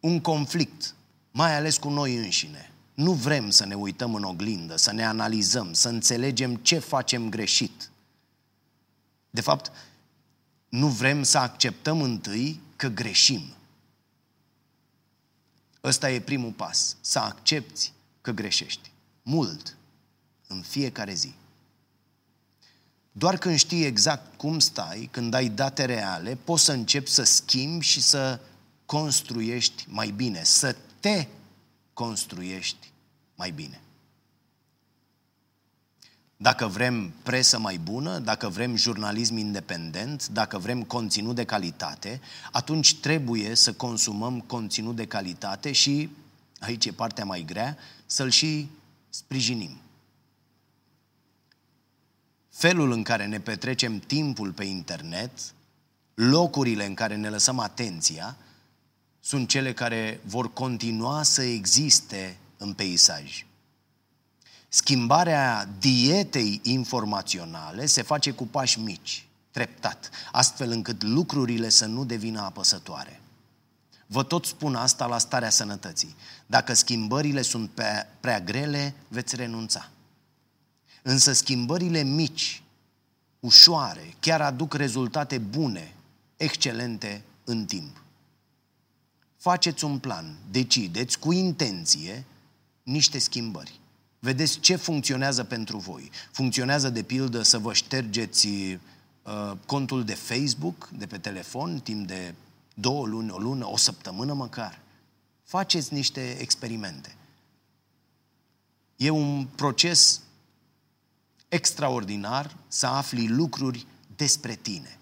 un 0.00 0.20
conflict, 0.20 0.94
mai 1.30 1.56
ales 1.56 1.76
cu 1.76 1.88
noi 1.88 2.16
înșine. 2.16 2.69
Nu 3.00 3.12
vrem 3.12 3.50
să 3.50 3.64
ne 3.64 3.74
uităm 3.74 4.14
în 4.14 4.22
oglindă, 4.22 4.76
să 4.76 4.92
ne 4.92 5.04
analizăm, 5.04 5.72
să 5.72 5.88
înțelegem 5.88 6.56
ce 6.56 6.78
facem 6.78 7.28
greșit. 7.28 7.90
De 9.30 9.40
fapt, 9.40 9.72
nu 10.68 10.88
vrem 10.88 11.22
să 11.22 11.38
acceptăm 11.38 12.02
întâi 12.02 12.60
că 12.76 12.88
greșim. 12.88 13.42
Ăsta 15.84 16.10
e 16.10 16.20
primul 16.20 16.50
pas, 16.50 16.96
să 17.00 17.18
accepti 17.18 17.92
că 18.20 18.30
greșești. 18.30 18.90
Mult, 19.22 19.76
în 20.46 20.62
fiecare 20.62 21.14
zi. 21.14 21.34
Doar 23.12 23.38
când 23.38 23.58
știi 23.58 23.84
exact 23.84 24.36
cum 24.36 24.58
stai, 24.58 25.08
când 25.10 25.34
ai 25.34 25.48
date 25.48 25.84
reale, 25.84 26.38
poți 26.44 26.64
să 26.64 26.72
începi 26.72 27.10
să 27.10 27.22
schimbi 27.22 27.84
și 27.84 28.00
să 28.00 28.40
construiești 28.86 29.84
mai 29.88 30.10
bine, 30.10 30.44
să 30.44 30.76
te 31.00 31.26
construiești 31.92 32.89
mai 33.40 33.50
bine. 33.50 33.80
Dacă 36.36 36.66
vrem 36.66 37.12
presă 37.22 37.58
mai 37.58 37.78
bună, 37.78 38.18
dacă 38.18 38.48
vrem 38.48 38.76
jurnalism 38.76 39.36
independent, 39.36 40.28
dacă 40.28 40.58
vrem 40.58 40.82
conținut 40.82 41.34
de 41.34 41.44
calitate, 41.44 42.20
atunci 42.52 43.00
trebuie 43.00 43.54
să 43.54 43.72
consumăm 43.72 44.40
conținut 44.40 44.96
de 44.96 45.06
calitate 45.06 45.72
și, 45.72 46.08
aici 46.58 46.84
e 46.84 46.92
partea 46.92 47.24
mai 47.24 47.42
grea, 47.46 47.76
să-l 48.06 48.30
și 48.30 48.68
sprijinim. 49.08 49.80
Felul 52.50 52.92
în 52.92 53.02
care 53.02 53.26
ne 53.26 53.40
petrecem 53.40 53.98
timpul 53.98 54.52
pe 54.52 54.64
internet, 54.64 55.30
locurile 56.14 56.86
în 56.86 56.94
care 56.94 57.16
ne 57.16 57.28
lăsăm 57.28 57.58
atenția, 57.58 58.36
sunt 59.20 59.48
cele 59.48 59.72
care 59.72 60.20
vor 60.24 60.52
continua 60.52 61.22
să 61.22 61.42
existe 61.42 62.38
în 62.60 62.72
peisaj. 62.72 63.46
Schimbarea 64.68 65.68
dietei 65.78 66.60
informaționale 66.62 67.86
se 67.86 68.02
face 68.02 68.30
cu 68.30 68.46
pași 68.46 68.78
mici. 68.78 69.24
treptat, 69.50 70.10
astfel 70.32 70.70
încât 70.70 71.02
lucrurile 71.02 71.68
să 71.68 71.86
nu 71.86 72.04
devină 72.04 72.40
apăsătoare. 72.40 73.20
Vă 74.06 74.22
tot 74.22 74.44
spun 74.44 74.74
asta 74.74 75.06
la 75.06 75.18
starea 75.18 75.50
sănătății. 75.50 76.16
Dacă 76.46 76.74
schimbările 76.74 77.42
sunt 77.42 77.70
prea 78.20 78.40
grele, 78.40 78.94
veți 79.08 79.36
renunța. 79.36 79.90
Însă 81.02 81.32
schimbările 81.32 82.02
mici, 82.02 82.62
ușoare, 83.40 84.14
chiar 84.20 84.40
aduc 84.40 84.74
rezultate 84.74 85.38
bune, 85.38 85.94
excelente 86.36 87.22
în 87.44 87.64
timp. 87.64 88.02
Faceți 89.36 89.84
un 89.84 89.98
plan, 89.98 90.36
decideți 90.50 91.18
cu 91.18 91.32
intenție 91.32 92.24
niște 92.82 93.18
schimbări. 93.18 93.80
Vedeți 94.18 94.60
ce 94.60 94.76
funcționează 94.76 95.44
pentru 95.44 95.78
voi. 95.78 96.10
Funcționează 96.30 96.90
de 96.90 97.02
pildă 97.02 97.42
să 97.42 97.58
vă 97.58 97.72
ștergeți 97.72 98.48
uh, 98.48 99.52
contul 99.66 100.04
de 100.04 100.14
Facebook 100.14 100.88
de 100.88 101.06
pe 101.06 101.18
telefon 101.18 101.78
timp 101.78 102.06
de 102.06 102.34
două 102.74 103.06
luni, 103.06 103.30
o 103.30 103.38
lună, 103.38 103.66
o 103.66 103.76
săptămână 103.76 104.32
măcar. 104.32 104.80
Faceți 105.42 105.94
niște 105.94 106.36
experimente. 106.40 107.14
E 108.96 109.10
un 109.10 109.46
proces 109.54 110.20
extraordinar 111.48 112.56
să 112.68 112.86
afli 112.86 113.28
lucruri 113.28 113.86
despre 114.16 114.54
tine. 114.54 114.98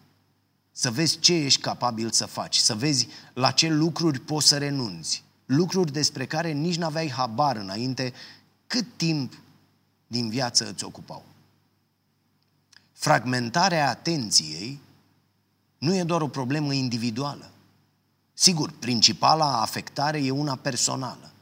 Să 0.72 0.90
vezi 0.90 1.18
ce 1.18 1.34
ești 1.34 1.60
capabil 1.60 2.10
să 2.10 2.26
faci, 2.26 2.56
să 2.56 2.74
vezi 2.74 3.08
la 3.34 3.50
ce 3.50 3.68
lucruri 3.68 4.20
poți 4.20 4.48
să 4.48 4.58
renunți. 4.58 5.24
Lucruri 5.48 5.92
despre 5.92 6.26
care 6.26 6.52
nici 6.52 6.76
n-aveai 6.76 7.10
habar 7.10 7.56
înainte 7.56 8.12
cât 8.66 8.86
timp 8.96 9.32
din 10.06 10.28
viață 10.28 10.68
îți 10.68 10.84
ocupau. 10.84 11.24
Fragmentarea 12.92 13.88
atenției 13.88 14.80
nu 15.78 15.94
e 15.94 16.02
doar 16.02 16.20
o 16.20 16.28
problemă 16.28 16.72
individuală. 16.72 17.50
Sigur, 18.34 18.72
principala 18.78 19.60
afectare 19.60 20.24
e 20.24 20.30
una 20.30 20.56
personală. 20.56 21.32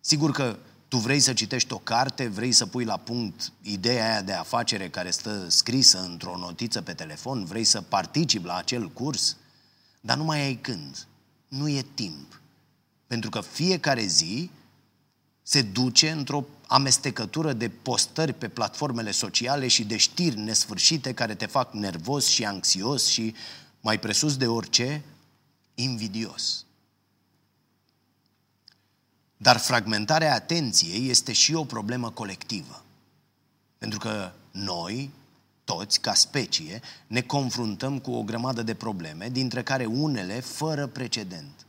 Sigur 0.00 0.30
că 0.30 0.58
tu 0.88 0.96
vrei 0.96 1.20
să 1.20 1.32
citești 1.32 1.72
o 1.72 1.78
carte, 1.78 2.26
vrei 2.26 2.52
să 2.52 2.66
pui 2.66 2.84
la 2.84 2.96
punct 2.96 3.52
ideea 3.62 4.10
aia 4.10 4.22
de 4.22 4.32
afacere 4.32 4.88
care 4.88 5.10
stă 5.10 5.48
scrisă 5.48 6.02
într-o 6.02 6.36
notiță 6.36 6.82
pe 6.82 6.92
telefon, 6.92 7.44
vrei 7.44 7.64
să 7.64 7.80
participi 7.82 8.46
la 8.46 8.56
acel 8.56 8.88
curs, 8.88 9.36
dar 10.00 10.16
nu 10.16 10.24
mai 10.24 10.40
ai 10.40 10.54
când. 10.54 11.06
Nu 11.48 11.68
e 11.68 11.86
timp. 11.94 12.42
Pentru 13.06 13.30
că 13.30 13.40
fiecare 13.40 14.06
zi 14.06 14.50
se 15.42 15.62
duce 15.62 16.10
într-o 16.10 16.44
amestecătură 16.66 17.52
de 17.52 17.68
postări 17.68 18.32
pe 18.32 18.48
platformele 18.48 19.10
sociale 19.10 19.68
și 19.68 19.84
de 19.84 19.96
știri 19.96 20.38
nesfârșite 20.38 21.14
care 21.14 21.34
te 21.34 21.46
fac 21.46 21.72
nervos 21.72 22.26
și 22.26 22.44
anxios 22.44 23.06
și, 23.06 23.34
mai 23.80 23.98
presus 23.98 24.36
de 24.36 24.46
orice, 24.46 25.02
invidios. 25.74 26.64
Dar 29.36 29.56
fragmentarea 29.56 30.34
atenției 30.34 31.08
este 31.08 31.32
și 31.32 31.54
o 31.54 31.64
problemă 31.64 32.10
colectivă. 32.10 32.84
Pentru 33.78 33.98
că 33.98 34.32
noi, 34.50 35.10
toți, 35.64 36.00
ca 36.00 36.14
specie, 36.14 36.80
ne 37.06 37.20
confruntăm 37.20 37.98
cu 37.98 38.12
o 38.12 38.22
grămadă 38.22 38.62
de 38.62 38.74
probleme, 38.74 39.28
dintre 39.28 39.62
care 39.62 39.84
unele 39.84 40.40
fără 40.40 40.86
precedent. 40.86 41.66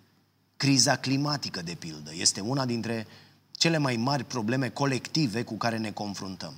Criza 0.58 0.96
climatică, 0.96 1.62
de 1.62 1.74
pildă, 1.74 2.12
este 2.14 2.40
una 2.40 2.66
dintre 2.66 3.08
cele 3.52 3.78
mai 3.78 3.96
mari 3.96 4.24
probleme 4.24 4.70
colective 4.70 5.44
cu 5.44 5.56
care 5.56 5.78
ne 5.78 5.92
confruntăm. 5.92 6.54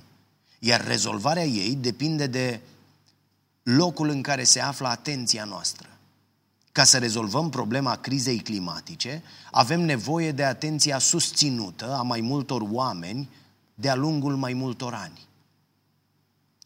Iar 0.58 0.86
rezolvarea 0.86 1.44
ei 1.44 1.74
depinde 1.74 2.26
de 2.26 2.60
locul 3.62 4.08
în 4.08 4.22
care 4.22 4.44
se 4.44 4.60
află 4.60 4.88
atenția 4.88 5.44
noastră. 5.44 5.88
Ca 6.72 6.84
să 6.84 6.98
rezolvăm 6.98 7.50
problema 7.50 7.96
crizei 7.96 8.38
climatice, 8.38 9.22
avem 9.50 9.80
nevoie 9.80 10.32
de 10.32 10.44
atenția 10.44 10.98
susținută 10.98 11.94
a 11.94 12.02
mai 12.02 12.20
multor 12.20 12.62
oameni 12.70 13.28
de-a 13.74 13.94
lungul 13.94 14.36
mai 14.36 14.52
multor 14.52 14.94
ani. 14.94 15.26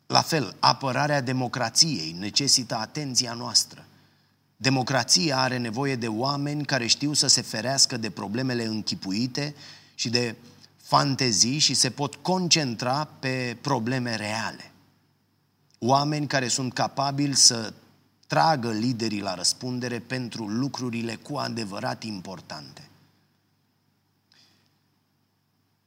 La 0.07 0.23
fel, 0.23 0.57
apărarea 0.59 1.21
democrației 1.21 2.17
necesită 2.19 2.77
atenția 2.77 3.33
noastră. 3.33 3.85
Democrația 4.63 5.39
are 5.39 5.59
nevoie 5.59 5.97
de 5.97 6.09
oameni 6.09 6.65
care 6.65 6.87
știu 6.87 7.13
să 7.13 7.27
se 7.27 7.41
ferească 7.41 7.97
de 7.97 8.11
problemele 8.11 8.65
închipuite 8.65 9.55
și 9.95 10.09
de 10.09 10.37
fantezii 10.83 11.59
și 11.59 11.75
se 11.75 11.91
pot 11.91 12.15
concentra 12.15 13.05
pe 13.05 13.57
probleme 13.61 14.17
reale. 14.17 14.73
Oameni 15.79 16.27
care 16.27 16.49
sunt 16.49 16.73
capabili 16.73 17.35
să 17.35 17.73
tragă 18.27 18.71
liderii 18.71 19.21
la 19.21 19.35
răspundere 19.35 19.99
pentru 19.99 20.47
lucrurile 20.47 21.15
cu 21.15 21.37
adevărat 21.37 22.03
importante. 22.03 22.89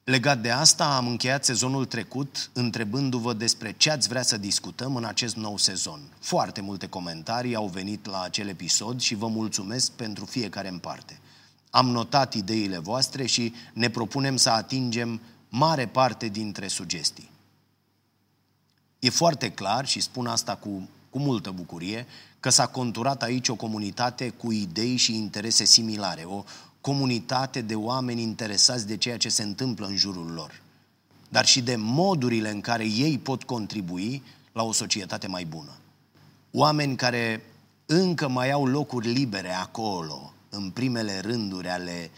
Legat 0.05 0.41
de 0.41 0.51
asta, 0.51 0.95
am 0.95 1.07
încheiat 1.07 1.45
sezonul 1.45 1.85
trecut 1.85 2.49
întrebându-vă 2.53 3.33
despre 3.33 3.73
ce 3.77 3.91
ați 3.91 4.07
vrea 4.07 4.21
să 4.21 4.37
discutăm 4.37 4.95
în 4.95 5.03
acest 5.03 5.35
nou 5.35 5.57
sezon. 5.57 5.99
Foarte 6.19 6.61
multe 6.61 6.87
comentarii 6.87 7.55
au 7.55 7.67
venit 7.67 8.05
la 8.05 8.21
acel 8.21 8.47
episod 8.47 8.99
și 8.99 9.15
vă 9.15 9.27
mulțumesc 9.27 9.91
pentru 9.91 10.25
fiecare 10.25 10.67
în 10.67 10.77
parte. 10.77 11.19
Am 11.69 11.89
notat 11.89 12.33
ideile 12.33 12.77
voastre 12.77 13.25
și 13.25 13.53
ne 13.73 13.89
propunem 13.89 14.35
să 14.35 14.49
atingem 14.49 15.21
mare 15.49 15.87
parte 15.87 16.27
dintre 16.27 16.67
sugestii. 16.67 17.29
E 18.99 19.09
foarte 19.09 19.51
clar 19.51 19.87
și 19.87 19.99
spun 19.99 20.27
asta 20.27 20.55
cu, 20.55 20.89
cu 21.09 21.19
multă 21.19 21.51
bucurie 21.51 22.05
că 22.39 22.49
s-a 22.49 22.67
conturat 22.67 23.23
aici 23.23 23.47
o 23.47 23.55
comunitate 23.55 24.29
cu 24.29 24.51
idei 24.51 24.95
și 24.95 25.15
interese 25.15 25.63
similare, 25.63 26.23
o 26.23 26.43
comunitate 26.85 27.61
de 27.61 27.75
oameni 27.75 28.21
interesați 28.21 28.87
de 28.87 28.97
ceea 28.97 29.17
ce 29.17 29.29
se 29.29 29.43
întâmplă 29.43 29.85
în 29.85 29.95
jurul 29.95 30.31
lor, 30.31 30.61
dar 31.29 31.45
și 31.45 31.61
de 31.61 31.75
modurile 31.75 32.49
în 32.49 32.61
care 32.61 32.85
ei 32.87 33.17
pot 33.17 33.43
contribui 33.43 34.23
la 34.51 34.63
o 34.63 34.71
societate 34.71 35.27
mai 35.27 35.45
bună. 35.45 35.71
Oameni 36.51 36.95
care 36.95 37.43
încă 37.85 38.27
mai 38.27 38.51
au 38.51 38.65
locuri 38.65 39.07
libere 39.07 39.53
acolo, 39.53 40.33
în 40.49 40.69
primele 40.69 41.19
rânduri 41.19 41.69
ale 41.69 42.11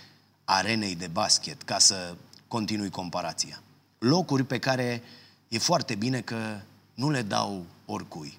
arenei 0.44 0.96
de 0.96 1.08
basket, 1.08 1.62
ca 1.62 1.80
să 1.80 2.16
continui 2.48 2.90
comparația. 2.90 3.62
Locuri 4.00 4.44
pe 4.44 4.60
care 4.60 5.04
e 5.48 5.58
foarte 5.58 5.96
bine 5.96 6.22
că 6.22 6.60
nu 6.94 7.10
le 7.10 7.22
dau 7.22 7.66
oricui. 7.86 8.38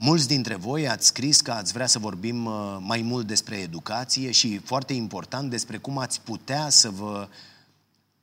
Mulți 0.00 0.28
dintre 0.28 0.54
voi 0.54 0.88
ați 0.88 1.06
scris 1.06 1.40
că 1.40 1.50
ați 1.50 1.72
vrea 1.72 1.86
să 1.86 1.98
vorbim 1.98 2.44
uh, 2.44 2.76
mai 2.80 3.02
mult 3.02 3.26
despre 3.26 3.56
educație 3.56 4.30
și, 4.30 4.58
foarte 4.58 4.92
important, 4.92 5.50
despre 5.50 5.76
cum 5.76 5.98
ați 5.98 6.20
putea 6.20 6.68
să 6.68 6.90
vă 6.90 7.28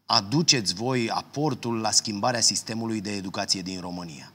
aduceți 0.05 0.73
voi 0.73 1.09
aportul 1.09 1.79
la 1.79 1.91
schimbarea 1.91 2.39
sistemului 2.39 3.01
de 3.01 3.11
educație 3.11 3.61
din 3.61 3.79
România. 3.79 4.31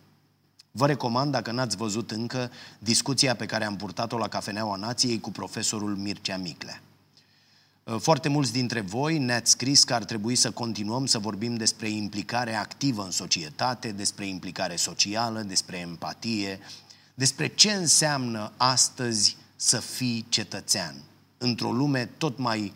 Vă 0.71 0.87
recomand, 0.87 1.33
dacă 1.33 1.51
n-ați 1.51 1.77
văzut 1.77 2.11
încă, 2.11 2.51
discuția 2.79 3.37
pe 3.37 3.47
care 3.47 3.65
am 3.65 3.77
purtat-o 3.77 4.19
la 4.19 4.29
Cafeneaua 4.29 4.77
Nației 4.77 5.21
cu 5.21 5.31
profesorul 5.31 5.97
Mircea 5.97 6.37
Miclea. 6.37 6.83
Uh, 7.85 7.97
foarte 8.01 8.29
mulți 8.29 8.53
dintre 8.53 8.81
voi 8.81 9.19
ne-ați 9.19 9.51
scris 9.51 9.85
că 9.85 9.95
ar 9.95 10.05
trebui 10.05 10.35
să 10.35 10.51
continuăm 10.51 11.07
să 11.07 11.19
vorbim 11.19 11.55
despre 11.55 11.89
implicare 11.89 12.55
activă 12.55 13.05
în 13.05 13.11
societate, 13.11 13.93
despre 13.93 14.27
implicare 14.27 14.77
socială, 14.77 15.41
despre 15.41 15.79
empatie, 15.79 16.61
despre 17.21 17.47
ce 17.47 17.73
înseamnă 17.73 18.53
astăzi 18.57 19.37
să 19.57 19.79
fii 19.79 20.27
cetățean 20.29 20.95
într-o 21.39 21.73
lume 21.73 22.07
tot 22.07 22.39
mai 22.39 22.73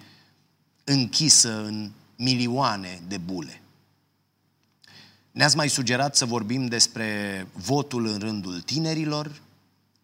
închisă 0.85 1.64
în 1.64 1.90
milioane 2.16 3.00
de 3.09 3.18
bule. 3.18 3.62
Ne-ați 5.30 5.57
mai 5.57 5.68
sugerat 5.68 6.16
să 6.16 6.24
vorbim 6.24 6.66
despre 6.66 7.46
votul 7.52 8.07
în 8.07 8.18
rândul 8.18 8.61
tinerilor, 8.61 9.40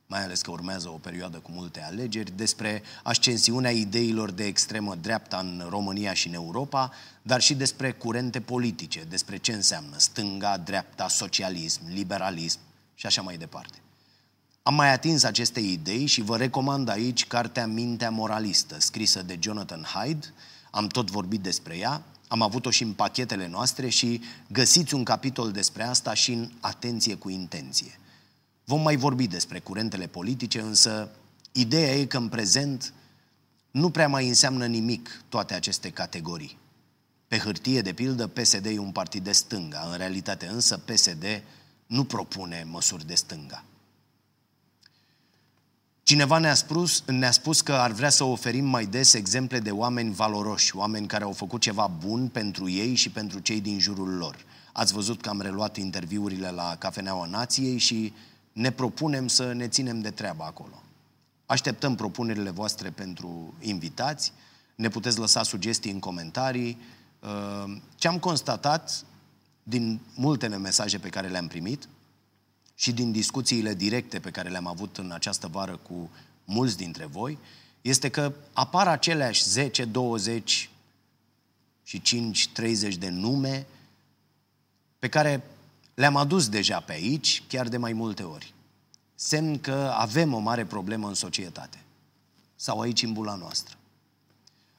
mai 0.07 0.25
ales 0.25 0.41
că 0.41 0.51
urmează 0.51 0.89
o 0.89 0.99
perioadă 0.99 1.39
cu 1.39 1.51
multe 1.51 1.83
alegeri, 1.83 2.37
despre 2.37 2.83
ascensiunea 3.03 3.71
ideilor 3.71 4.31
de 4.31 4.45
extremă 4.45 4.95
dreapta 4.95 5.39
în 5.39 5.67
România 5.69 6.13
și 6.13 6.27
în 6.27 6.35
Europa, 6.35 6.93
dar 7.23 7.41
și 7.41 7.55
despre 7.55 7.93
curente 7.93 8.41
politice, 8.41 9.05
despre 9.09 9.37
ce 9.37 9.53
înseamnă 9.53 9.99
stânga, 9.99 10.57
dreapta, 10.57 11.09
socialism, 11.09 11.81
liberalism 11.89 12.59
și 12.95 13.07
așa 13.07 13.23
mai 13.23 13.37
departe. 13.37 13.79
Am 14.63 14.75
mai 14.75 14.93
atins 14.93 15.23
aceste 15.23 15.61
idei 15.61 16.07
și 16.07 16.21
vă 16.21 16.37
recomand 16.37 16.89
aici 16.89 17.27
cartea 17.27 17.67
Mintea 17.67 18.11
Moralistă, 18.11 18.81
scrisă 18.81 19.23
de 19.23 19.39
Jonathan 19.41 19.83
Hyde. 19.83 20.27
Am 20.71 20.87
tot 20.87 21.11
vorbit 21.11 21.41
despre 21.41 21.77
ea, 21.77 22.03
am 22.29 22.43
avut-o 22.43 22.71
și 22.71 22.83
în 22.83 22.93
pachetele 22.93 23.49
noastre 23.49 23.89
și 23.89 24.21
găsiți 24.49 24.95
un 24.95 25.05
capitol 25.05 25.51
despre 25.51 25.83
asta 25.83 26.15
și 26.15 26.33
în 26.33 26.51
Atenție 26.61 27.15
cu 27.15 27.29
intenție. 27.29 27.99
Vom 28.65 28.83
mai 28.83 28.97
vorbi 28.97 29.27
despre 29.27 29.59
curentele 29.59 30.07
politice, 30.07 30.61
însă 30.61 31.11
ideea 31.53 31.95
e 31.95 32.05
că 32.05 32.17
în 32.17 32.29
prezent 32.29 32.93
nu 33.71 33.91
prea 33.91 34.09
mai 34.09 34.29
înseamnă 34.29 34.67
nimic 34.67 35.23
toate 35.29 35.55
aceste 35.55 35.91
categorii. 35.91 36.59
Pe 37.29 37.39
hârtie, 37.39 37.81
de 37.81 37.93
pildă, 37.93 38.27
PSD 38.27 38.67
e 38.67 38.79
un 38.79 38.93
partid 38.93 39.25
de 39.25 39.33
stânga, 39.33 39.89
în 39.91 39.97
realitate 39.97 40.47
însă 40.47 40.79
PSD 40.79 41.25
nu 41.87 42.05
propune 42.05 42.67
măsuri 42.71 43.07
de 43.07 43.15
stânga. 43.15 43.65
Cineva 46.11 46.39
ne-a 46.39 46.55
spus, 46.55 47.03
ne-a 47.07 47.31
spus 47.31 47.61
că 47.61 47.73
ar 47.73 47.93
vrea 47.93 48.09
să 48.09 48.25
oferim 48.25 48.65
mai 48.65 48.87
des 48.87 49.15
exemple 49.15 49.59
de 49.59 49.71
oameni 49.71 50.13
valoroși, 50.13 50.77
oameni 50.77 51.07
care 51.07 51.25
au 51.25 51.33
făcut 51.33 51.61
ceva 51.61 51.87
bun 51.87 52.29
pentru 52.29 52.69
ei 52.69 52.95
și 52.95 53.11
pentru 53.11 53.39
cei 53.39 53.61
din 53.61 53.79
jurul 53.79 54.17
lor. 54.17 54.37
Ați 54.73 54.93
văzut 54.93 55.21
că 55.21 55.29
am 55.29 55.41
reluat 55.41 55.77
interviurile 55.77 56.51
la 56.51 56.77
Cafeneaua 56.79 57.27
Nației 57.27 57.79
și 57.79 58.13
ne 58.53 58.71
propunem 58.71 59.27
să 59.27 59.53
ne 59.53 59.69
ținem 59.69 60.01
de 60.01 60.11
treabă 60.11 60.43
acolo. 60.43 60.83
Așteptăm 61.47 61.95
propunerile 61.95 62.51
voastre 62.51 62.91
pentru 62.91 63.55
invitați, 63.61 64.33
ne 64.75 64.89
puteți 64.89 65.19
lăsa 65.19 65.43
sugestii 65.43 65.93
în 65.93 65.99
comentarii. 65.99 66.79
Uh, 67.21 67.77
ce 67.97 68.09
am 68.09 68.19
constatat 68.19 69.05
din 69.63 70.01
multele 70.15 70.59
mesaje 70.59 70.99
pe 70.99 71.09
care 71.09 71.29
le-am 71.29 71.47
primit 71.47 71.89
și 72.81 72.93
din 72.93 73.13
discuțiile 73.13 73.75
directe 73.75 74.21
pe 74.21 74.31
care 74.31 74.49
le-am 74.49 74.67
avut 74.67 74.99
în 74.99 75.11
această 75.11 75.47
vară 75.47 75.77
cu 75.77 76.11
mulți 76.45 76.77
dintre 76.77 77.05
voi, 77.07 77.39
este 77.83 78.09
că 78.09 78.33
apar 78.53 78.89
aceleași 78.89 79.45
10, 79.45 79.85
20 79.85 80.71
și 81.83 82.03
5, 82.03 82.49
30 82.49 82.97
de 82.97 83.09
nume 83.09 83.67
pe 84.99 85.09
care 85.09 85.43
le-am 85.95 86.17
adus 86.17 86.49
deja 86.49 86.81
pe 86.81 86.93
aici, 86.93 87.43
chiar 87.49 87.69
de 87.69 87.77
mai 87.77 87.93
multe 87.93 88.23
ori. 88.23 88.55
Semn 89.15 89.59
că 89.59 89.93
avem 89.97 90.35
o 90.35 90.39
mare 90.39 90.65
problemă 90.65 91.09
în 91.09 91.15
societate. 91.15 91.79
Sau 92.57 92.81
aici 92.81 93.03
în 93.03 93.13
bula 93.13 93.35
noastră. 93.35 93.77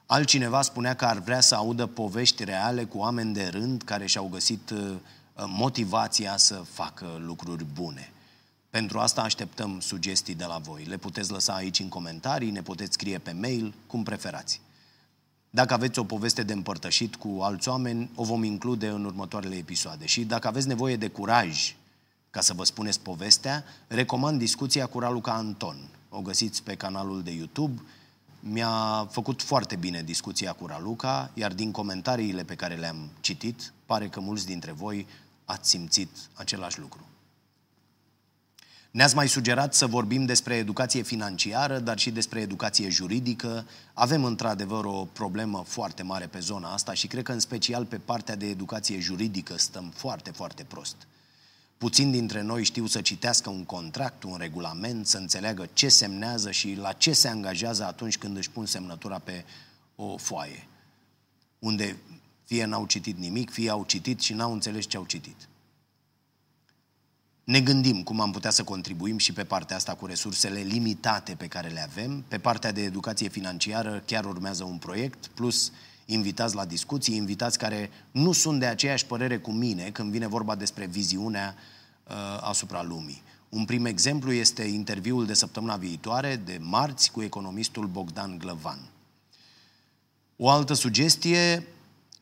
Altcineva 0.06 0.62
spunea 0.62 0.94
că 0.94 1.04
ar 1.04 1.18
vrea 1.18 1.40
să 1.40 1.54
audă 1.54 1.86
povești 1.86 2.44
reale 2.44 2.84
cu 2.84 2.98
oameni 2.98 3.34
de 3.34 3.46
rând 3.46 3.82
care 3.82 4.06
și-au 4.06 4.28
găsit 4.28 4.70
uh, 4.70 4.94
motivația 5.46 6.36
să 6.36 6.54
facă 6.54 7.20
lucruri 7.24 7.64
bune. 7.64 8.12
Pentru 8.70 8.98
asta 8.98 9.22
așteptăm 9.22 9.80
sugestii 9.80 10.34
de 10.34 10.44
la 10.44 10.58
voi. 10.58 10.84
Le 10.84 10.96
puteți 10.96 11.30
lăsa 11.30 11.54
aici 11.54 11.78
în 11.78 11.88
comentarii, 11.88 12.50
ne 12.50 12.62
puteți 12.62 12.92
scrie 12.92 13.18
pe 13.18 13.32
mail, 13.32 13.74
cum 13.86 14.02
preferați. 14.02 14.60
Dacă 15.50 15.74
aveți 15.74 15.98
o 15.98 16.04
poveste 16.04 16.42
de 16.42 16.52
împărtășit 16.52 17.16
cu 17.16 17.38
alți 17.40 17.68
oameni, 17.68 18.10
o 18.14 18.24
vom 18.24 18.44
include 18.44 18.88
în 18.88 19.04
următoarele 19.04 19.54
episoade. 19.54 20.06
Și 20.06 20.24
dacă 20.24 20.48
aveți 20.48 20.66
nevoie 20.66 20.96
de 20.96 21.08
curaj 21.08 21.74
ca 22.30 22.40
să 22.40 22.52
vă 22.52 22.64
spuneți 22.64 23.00
povestea, 23.00 23.64
recomand 23.88 24.38
discuția 24.38 24.86
cu 24.86 24.98
Raluca 24.98 25.32
Anton. 25.32 25.88
O 26.08 26.20
găsiți 26.20 26.62
pe 26.62 26.74
canalul 26.74 27.22
de 27.22 27.30
YouTube. 27.30 27.82
Mi-a 28.44 29.08
făcut 29.10 29.42
foarte 29.42 29.76
bine 29.76 30.02
discuția 30.02 30.52
cu 30.52 30.66
Raluca, 30.66 31.30
iar 31.34 31.52
din 31.52 31.70
comentariile 31.70 32.44
pe 32.44 32.54
care 32.54 32.74
le-am 32.74 33.10
citit, 33.20 33.72
pare 33.86 34.08
că 34.08 34.20
mulți 34.20 34.46
dintre 34.46 34.72
voi 34.72 35.06
ați 35.44 35.68
simțit 35.68 36.10
același 36.34 36.78
lucru. 36.78 37.06
Ne-ați 38.90 39.14
mai 39.14 39.28
sugerat 39.28 39.74
să 39.74 39.86
vorbim 39.86 40.24
despre 40.24 40.54
educație 40.54 41.02
financiară, 41.02 41.78
dar 41.78 41.98
și 41.98 42.10
despre 42.10 42.40
educație 42.40 42.88
juridică. 42.88 43.66
Avem 43.92 44.24
într-adevăr 44.24 44.84
o 44.84 45.08
problemă 45.12 45.62
foarte 45.66 46.02
mare 46.02 46.26
pe 46.26 46.38
zona 46.38 46.72
asta 46.72 46.94
și 46.94 47.06
cred 47.06 47.22
că 47.22 47.32
în 47.32 47.40
special 47.40 47.84
pe 47.84 47.96
partea 47.96 48.36
de 48.36 48.46
educație 48.46 48.98
juridică 48.98 49.58
stăm 49.58 49.92
foarte, 49.94 50.30
foarte 50.30 50.64
prost. 50.64 50.96
Puțin 51.82 52.10
dintre 52.10 52.40
noi 52.40 52.64
știu 52.64 52.86
să 52.86 53.00
citească 53.00 53.50
un 53.50 53.64
contract, 53.64 54.22
un 54.22 54.36
regulament, 54.38 55.06
să 55.06 55.18
înțeleagă 55.18 55.68
ce 55.72 55.88
semnează 55.88 56.50
și 56.50 56.74
la 56.74 56.92
ce 56.92 57.12
se 57.12 57.28
angajează 57.28 57.84
atunci 57.84 58.18
când 58.18 58.36
își 58.36 58.50
pun 58.50 58.66
semnătura 58.66 59.18
pe 59.18 59.44
o 59.96 60.16
foaie. 60.16 60.66
Unde 61.58 61.96
fie 62.44 62.64
n-au 62.64 62.86
citit 62.86 63.18
nimic, 63.18 63.50
fie 63.50 63.70
au 63.70 63.84
citit 63.84 64.20
și 64.20 64.32
n-au 64.32 64.52
înțeles 64.52 64.86
ce 64.86 64.96
au 64.96 65.04
citit. 65.04 65.48
Ne 67.44 67.60
gândim 67.60 68.02
cum 68.02 68.20
am 68.20 68.32
putea 68.32 68.50
să 68.50 68.64
contribuim 68.64 69.18
și 69.18 69.32
pe 69.32 69.44
partea 69.44 69.76
asta 69.76 69.94
cu 69.94 70.06
resursele 70.06 70.60
limitate 70.60 71.34
pe 71.34 71.46
care 71.46 71.68
le 71.68 71.80
avem. 71.80 72.24
Pe 72.28 72.38
partea 72.38 72.72
de 72.72 72.82
educație 72.82 73.28
financiară 73.28 74.02
chiar 74.06 74.24
urmează 74.24 74.64
un 74.64 74.78
proiect, 74.78 75.26
plus 75.26 75.72
invitați 76.06 76.54
la 76.54 76.64
discuții, 76.64 77.16
invitați 77.16 77.58
care 77.58 77.90
nu 78.10 78.32
sunt 78.32 78.60
de 78.60 78.66
aceeași 78.66 79.06
părere 79.06 79.38
cu 79.38 79.50
mine 79.52 79.90
când 79.90 80.10
vine 80.10 80.26
vorba 80.26 80.54
despre 80.54 80.86
viziunea 80.86 81.54
uh, 82.08 82.14
asupra 82.40 82.82
lumii. 82.82 83.22
Un 83.48 83.64
prim 83.64 83.84
exemplu 83.84 84.32
este 84.32 84.62
interviul 84.62 85.26
de 85.26 85.34
săptămâna 85.34 85.76
viitoare, 85.76 86.36
de 86.44 86.58
marți, 86.60 87.10
cu 87.10 87.22
economistul 87.22 87.86
Bogdan 87.86 88.38
Glăvan. 88.38 88.78
O 90.36 90.48
altă 90.48 90.74
sugestie, 90.74 91.66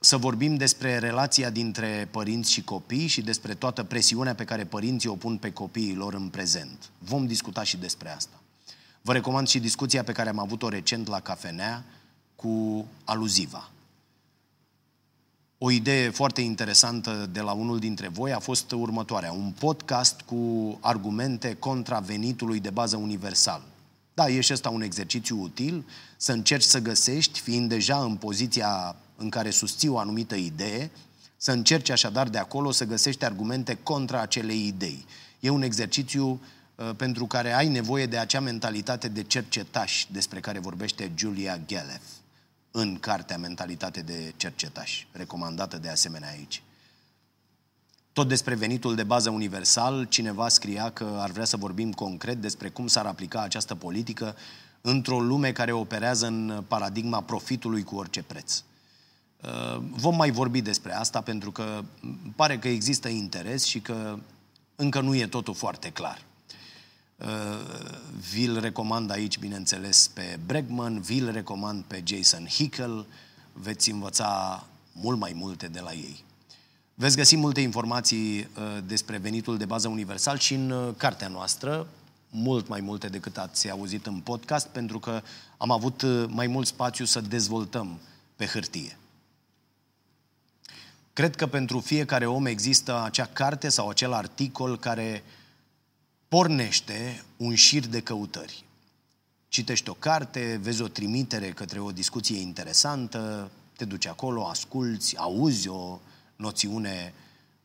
să 0.00 0.16
vorbim 0.16 0.56
despre 0.56 0.98
relația 0.98 1.50
dintre 1.50 2.08
părinți 2.10 2.52
și 2.52 2.62
copii 2.62 3.06
și 3.06 3.20
despre 3.20 3.54
toată 3.54 3.82
presiunea 3.82 4.34
pe 4.34 4.44
care 4.44 4.64
părinții 4.64 5.08
o 5.08 5.14
pun 5.14 5.36
pe 5.36 5.52
copiii 5.52 5.94
lor 5.94 6.14
în 6.14 6.28
prezent. 6.28 6.90
Vom 6.98 7.26
discuta 7.26 7.62
și 7.62 7.76
despre 7.76 8.14
asta. 8.14 8.40
Vă 9.02 9.12
recomand 9.12 9.48
și 9.48 9.58
discuția 9.58 10.02
pe 10.02 10.12
care 10.12 10.28
am 10.28 10.38
avut-o 10.38 10.68
recent 10.68 11.08
la 11.08 11.20
cafenea 11.20 11.84
cu 12.40 12.86
aluziva. 13.04 13.70
O 15.58 15.70
idee 15.70 16.10
foarte 16.10 16.40
interesantă 16.40 17.28
de 17.32 17.40
la 17.40 17.52
unul 17.52 17.78
dintre 17.78 18.08
voi 18.08 18.32
a 18.32 18.38
fost 18.38 18.70
următoarea. 18.70 19.32
Un 19.32 19.52
podcast 19.58 20.20
cu 20.20 20.78
argumente 20.80 21.56
contra 21.58 21.98
venitului 21.98 22.60
de 22.60 22.70
bază 22.70 22.96
universal. 22.96 23.62
Da, 24.14 24.28
e 24.28 24.40
și 24.40 24.52
ăsta 24.52 24.68
un 24.68 24.82
exercițiu 24.82 25.40
util, 25.40 25.84
să 26.16 26.32
încerci 26.32 26.62
să 26.62 26.78
găsești, 26.78 27.40
fiind 27.40 27.68
deja 27.68 27.96
în 27.96 28.16
poziția 28.16 28.96
în 29.16 29.28
care 29.28 29.50
susții 29.50 29.88
o 29.88 29.98
anumită 29.98 30.34
idee, 30.34 30.90
să 31.36 31.52
încerci 31.52 31.90
așadar 31.90 32.28
de 32.28 32.38
acolo 32.38 32.70
să 32.70 32.84
găsești 32.84 33.24
argumente 33.24 33.78
contra 33.82 34.20
acelei 34.20 34.66
idei. 34.66 35.04
E 35.40 35.48
un 35.48 35.62
exercițiu 35.62 36.40
uh, 36.74 36.90
pentru 36.96 37.26
care 37.26 37.52
ai 37.52 37.68
nevoie 37.68 38.06
de 38.06 38.18
acea 38.18 38.40
mentalitate 38.40 39.08
de 39.08 39.22
cercetaș 39.22 40.06
despre 40.10 40.40
care 40.40 40.58
vorbește 40.58 41.12
Julia 41.16 41.60
Gelef 41.66 42.02
în 42.70 42.98
cartea 42.98 43.38
Mentalitate 43.38 44.00
de 44.00 44.32
cercetaș, 44.36 45.04
recomandată 45.12 45.78
de 45.78 45.88
asemenea 45.88 46.28
aici. 46.28 46.62
Tot 48.12 48.28
despre 48.28 48.54
venitul 48.54 48.94
de 48.94 49.02
bază 49.02 49.30
universal, 49.30 50.04
cineva 50.04 50.48
scria 50.48 50.90
că 50.90 51.16
ar 51.18 51.30
vrea 51.30 51.44
să 51.44 51.56
vorbim 51.56 51.92
concret 51.92 52.40
despre 52.40 52.68
cum 52.68 52.86
s-ar 52.86 53.06
aplica 53.06 53.40
această 53.40 53.74
politică 53.74 54.36
într-o 54.80 55.20
lume 55.20 55.52
care 55.52 55.72
operează 55.72 56.26
în 56.26 56.64
paradigma 56.68 57.22
profitului 57.22 57.82
cu 57.82 57.96
orice 57.96 58.22
preț. 58.22 58.62
Uh, 59.42 59.82
vom 59.90 60.16
mai 60.16 60.30
vorbi 60.30 60.60
despre 60.60 60.94
asta 60.94 61.20
pentru 61.20 61.50
că 61.50 61.84
pare 62.36 62.58
că 62.58 62.68
există 62.68 63.08
interes 63.08 63.64
și 63.64 63.80
că 63.80 64.18
încă 64.76 65.00
nu 65.00 65.14
e 65.14 65.26
totul 65.26 65.54
foarte 65.54 65.90
clar. 65.90 66.22
Uh, 67.24 67.28
vi-l 68.30 68.60
recomand 68.60 69.10
aici, 69.10 69.38
bineînțeles, 69.38 70.10
pe 70.14 70.38
Bregman, 70.46 71.00
vi-l 71.00 71.30
recomand 71.30 71.84
pe 71.84 72.02
Jason 72.04 72.46
Hickel, 72.46 73.06
veți 73.52 73.90
învăța 73.90 74.64
mult 74.92 75.18
mai 75.18 75.32
multe 75.34 75.68
de 75.68 75.80
la 75.80 75.92
ei. 75.92 76.24
Veți 76.94 77.16
găsi 77.16 77.36
multe 77.36 77.60
informații 77.60 78.38
uh, 78.38 78.46
despre 78.86 79.16
venitul 79.16 79.58
de 79.58 79.64
bază 79.64 79.88
universal 79.88 80.38
și 80.38 80.54
în 80.54 80.94
cartea 80.96 81.28
noastră, 81.28 81.86
mult 82.30 82.68
mai 82.68 82.80
multe 82.80 83.08
decât 83.08 83.38
ați 83.38 83.70
auzit 83.70 84.06
în 84.06 84.20
podcast, 84.20 84.66
pentru 84.66 84.98
că 84.98 85.22
am 85.56 85.70
avut 85.70 86.04
mai 86.28 86.46
mult 86.46 86.66
spațiu 86.66 87.04
să 87.04 87.20
dezvoltăm 87.20 87.98
pe 88.36 88.46
hârtie. 88.46 88.98
Cred 91.12 91.36
că 91.36 91.46
pentru 91.46 91.80
fiecare 91.80 92.26
om 92.26 92.46
există 92.46 93.02
acea 93.04 93.26
carte 93.32 93.68
sau 93.68 93.88
acel 93.88 94.12
articol 94.12 94.78
care 94.78 95.22
pornește 96.30 97.24
un 97.36 97.54
șir 97.54 97.86
de 97.86 98.00
căutări. 98.00 98.64
Citești 99.48 99.88
o 99.88 99.94
carte, 99.94 100.58
vezi 100.62 100.82
o 100.82 100.88
trimitere 100.88 101.50
către 101.50 101.78
o 101.78 101.92
discuție 101.92 102.40
interesantă, 102.40 103.50
te 103.76 103.84
duci 103.84 104.06
acolo, 104.06 104.46
asculți, 104.46 105.16
auzi 105.16 105.68
o 105.68 105.98
noțiune 106.36 107.14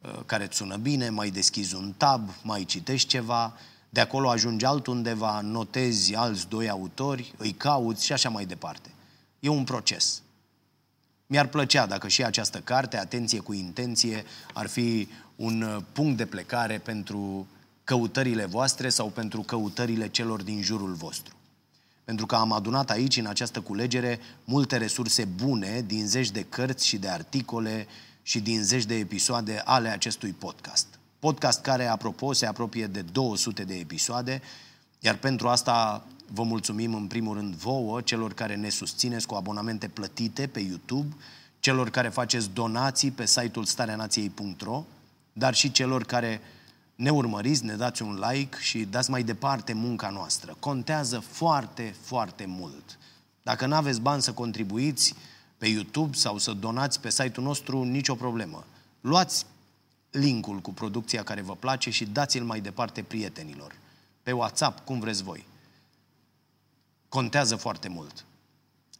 uh, 0.01 0.19
care 0.25 0.43
îți 0.43 0.56
sună 0.56 0.78
bine, 0.78 1.10
mai 1.10 1.30
deschizi 1.30 1.75
un 1.75 1.93
tab, 1.97 2.30
mai 2.43 2.65
citești 2.65 3.08
ceva, 3.08 3.54
de 3.89 3.99
acolo 3.99 4.30
ajungi 4.30 4.65
altundeva, 4.65 5.41
notezi 5.41 6.15
alți 6.15 6.47
doi 6.47 6.69
autori, 6.69 7.34
îi 7.38 7.51
cauți 7.51 8.06
și 8.06 8.13
așa 8.13 8.30
mai 8.30 8.45
departe. 8.45 8.89
E 9.39 9.47
un 9.47 9.63
proces. 9.63 10.21
Mi-ar 11.28 11.47
plăcea 11.47 11.86
dacă 11.86 12.08
și 12.08 12.23
această 12.23 12.60
carte, 12.60 12.97
Atenție 12.97 13.39
cu 13.39 13.54
intenție, 13.54 14.23
ar 14.54 14.67
fi 14.67 15.08
un 15.36 15.62
uh, 15.62 15.84
punct 15.91 16.17
de 16.17 16.25
plecare 16.25 16.78
pentru 16.78 17.47
căutările 17.86 18.45
voastre 18.45 18.89
sau 18.89 19.08
pentru 19.08 19.41
căutările 19.41 20.10
celor 20.10 20.41
din 20.41 20.62
jurul 20.62 20.93
vostru. 20.93 21.36
Pentru 22.04 22.26
că 22.26 22.36
am 22.36 22.52
adunat 22.52 22.89
aici, 22.89 23.17
în 23.17 23.26
această 23.26 23.62
culegere, 23.62 24.19
multe 24.43 24.78
resurse 24.78 25.26
bune 25.26 25.84
din 25.88 26.08
zeci 26.08 26.32
de 26.32 26.43
cărți 26.43 26.88
și 26.88 26.98
de 26.98 27.10
articole 27.10 27.88
și 28.21 28.39
din 28.39 28.63
zeci 28.63 28.86
de 28.86 28.95
episoade 28.95 29.62
ale 29.65 29.89
acestui 29.89 30.32
podcast. 30.32 30.88
Podcast 31.19 31.62
care, 31.62 31.86
apropo, 31.86 32.34
se 32.34 32.45
apropie 32.45 32.88
de 32.88 33.02
200 33.02 33.63
de 33.63 33.76
episoade, 33.76 34.41
iar 35.00 35.17
pentru 35.17 35.48
asta 35.48 36.06
Vă 36.34 36.43
mulțumim 36.43 36.93
în 36.93 37.08
primul 37.08 37.36
rând 37.36 37.56
vouă, 37.56 38.02
celor 38.02 38.34
care 38.34 38.56
ne 38.56 38.69
susțineți 38.69 39.28
cu 39.28 39.36
abonamente 39.36 39.88
plătite 39.88 40.48
pe 40.48 40.60
YouTube, 40.60 41.15
celor 41.60 41.89
care 41.89 42.10
faceți 42.10 42.50
donații 42.54 43.12
pe 43.12 43.26
site-ul 43.26 43.65
stareanației.ro, 43.65 44.84
dar 45.34 45.54
și 45.54 45.71
celor 45.71 46.04
care 46.04 46.41
ne 46.95 47.10
urmăriți, 47.10 47.65
ne 47.65 47.75
dați 47.75 48.01
un 48.01 48.23
like 48.29 48.58
și 48.60 48.86
dați 48.86 49.10
mai 49.10 49.23
departe 49.23 49.73
munca 49.73 50.10
noastră. 50.10 50.55
Contează 50.60 51.19
foarte, 51.19 51.95
foarte 52.01 52.45
mult. 52.45 52.97
Dacă 53.43 53.65
nu 53.65 53.75
aveți 53.75 54.01
bani 54.01 54.21
să 54.21 54.34
contribuiți 54.34 55.13
pe 55.58 55.67
YouTube 55.67 56.15
sau 56.15 56.38
să 56.38 56.51
donați 56.51 56.99
pe 56.99 57.10
site-ul 57.10 57.45
nostru, 57.45 57.84
nicio 57.84 58.15
problemă. 58.15 58.65
Luați 59.01 59.45
linkul 60.10 60.60
cu 60.60 60.73
producția 60.73 61.23
care 61.23 61.41
vă 61.41 61.55
place 61.55 61.89
și 61.89 62.05
dați-l 62.05 62.43
mai 62.43 62.60
departe 62.60 63.03
prietenilor. 63.03 63.75
Pe 64.23 64.31
WhatsApp, 64.31 64.86
cum 64.86 64.99
vreți 64.99 65.23
voi. 65.23 65.45
Contează 67.10 67.55
foarte 67.55 67.88
mult. 67.88 68.25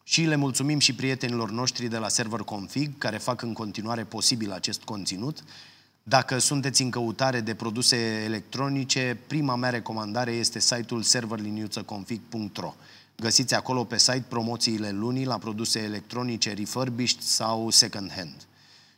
Și 0.03 0.21
le 0.21 0.36
mulțumim 0.36 0.79
și 0.79 0.95
prietenilor 0.95 1.51
noștri 1.51 1.88
de 1.88 1.97
la 1.97 2.08
Server 2.08 2.39
Config, 2.39 2.97
care 2.97 3.17
fac 3.17 3.41
în 3.41 3.53
continuare 3.53 4.03
posibil 4.03 4.51
acest 4.51 4.84
conținut. 4.84 5.43
Dacă 6.08 6.38
sunteți 6.38 6.82
în 6.82 6.89
căutare 6.89 7.39
de 7.39 7.56
produse 7.56 7.96
electronice, 8.24 9.18
prima 9.28 9.56
mea 9.56 9.70
recomandare 9.70 10.32
este 10.32 10.60
site-ul 10.60 11.04
serverliniuțăconfig.ro. 11.04 12.74
Găsiți 13.15 13.54
acolo 13.54 13.84
pe 13.84 13.98
site 13.98 14.26
promoțiile 14.28 14.91
lunii 14.91 15.26
la 15.26 15.38
produse 15.38 15.80
electronice 15.80 16.54
refurbished 16.54 17.22
sau 17.22 17.70
second 17.70 18.12
hand. 18.12 18.48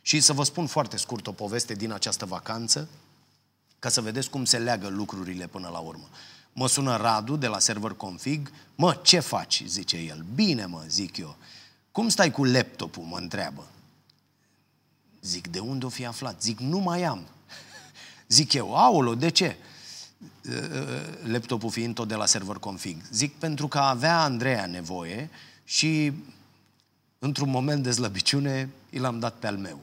Și 0.02 0.20
să 0.20 0.32
vă 0.32 0.42
spun 0.42 0.66
foarte 0.66 0.96
scurt 0.96 1.26
o 1.26 1.32
poveste 1.32 1.74
din 1.74 1.92
această 1.92 2.24
vacanță, 2.24 2.88
ca 3.78 3.88
să 3.88 4.00
vedeți 4.00 4.30
cum 4.30 4.44
se 4.44 4.58
leagă 4.58 4.88
lucrurile 4.88 5.46
până 5.46 5.68
la 5.72 5.78
urmă. 5.78 6.08
Mă 6.52 6.68
sună 6.68 6.96
Radu 6.96 7.36
de 7.36 7.46
la 7.46 7.58
server 7.58 7.92
config. 7.92 8.50
Mă, 8.74 9.00
ce 9.02 9.20
faci? 9.20 9.62
Zice 9.66 9.96
el. 9.96 10.24
Bine, 10.34 10.66
mă, 10.66 10.84
zic 10.88 11.16
eu. 11.16 11.36
Cum 11.92 12.08
stai 12.08 12.30
cu 12.30 12.44
laptopul? 12.44 13.02
Mă 13.02 13.16
întreabă. 13.16 13.66
Zic, 15.22 15.48
de 15.48 15.58
unde 15.58 15.84
o 15.84 15.88
fi 15.88 16.06
aflat? 16.06 16.42
Zic, 16.42 16.58
nu 16.58 16.78
mai 16.78 17.02
am. 17.02 17.26
Zic 18.28 18.52
eu, 18.52 18.76
aolo, 18.76 19.14
de 19.14 19.28
ce? 19.28 19.56
Laptopul 21.22 21.70
fiind 21.70 21.94
tot 21.94 22.08
de 22.08 22.14
la 22.14 22.26
server 22.26 22.56
config. 22.56 23.02
Zic, 23.12 23.34
pentru 23.34 23.68
că 23.68 23.78
avea 23.78 24.22
Andreea 24.22 24.66
nevoie 24.66 25.30
și 25.64 26.12
într-un 27.18 27.50
moment 27.50 27.82
de 27.82 27.90
slăbiciune 27.90 28.68
i 28.90 28.98
l-am 28.98 29.18
dat 29.18 29.34
pe 29.34 29.46
al 29.46 29.56
meu. 29.56 29.78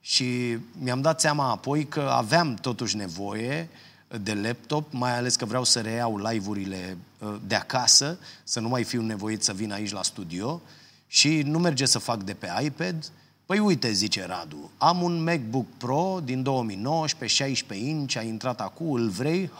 Și 0.00 0.58
mi-am 0.78 1.00
dat 1.00 1.20
seama 1.20 1.50
apoi 1.50 1.86
că 1.86 2.00
aveam 2.00 2.54
totuși 2.54 2.96
nevoie 2.96 3.68
uh, 4.08 4.20
de 4.22 4.34
laptop, 4.34 4.92
mai 4.92 5.16
ales 5.16 5.36
că 5.36 5.44
vreau 5.44 5.64
să 5.64 5.80
reiau 5.80 6.18
live-urile 6.18 6.96
uh, 7.18 7.36
de 7.46 7.54
acasă, 7.54 8.18
să 8.44 8.60
nu 8.60 8.68
mai 8.68 8.84
fiu 8.84 9.02
nevoit 9.02 9.42
să 9.42 9.52
vin 9.52 9.72
aici 9.72 9.92
la 9.92 10.02
studio 10.02 10.62
și 11.06 11.42
nu 11.42 11.58
merge 11.58 11.84
să 11.84 11.98
fac 11.98 12.22
de 12.22 12.34
pe 12.34 12.48
iPad. 12.62 13.10
Păi 13.50 13.58
uite, 13.58 13.92
zice 13.92 14.26
Radu, 14.26 14.70
am 14.78 15.02
un 15.02 15.22
MacBook 15.22 15.66
Pro 15.76 16.20
din 16.24 16.42
2019, 16.42 17.42
16 17.42 17.88
inch, 17.88 18.16
a 18.16 18.22
intrat 18.22 18.60
acum, 18.60 18.92
îl 18.92 19.08
vrei? 19.08 19.50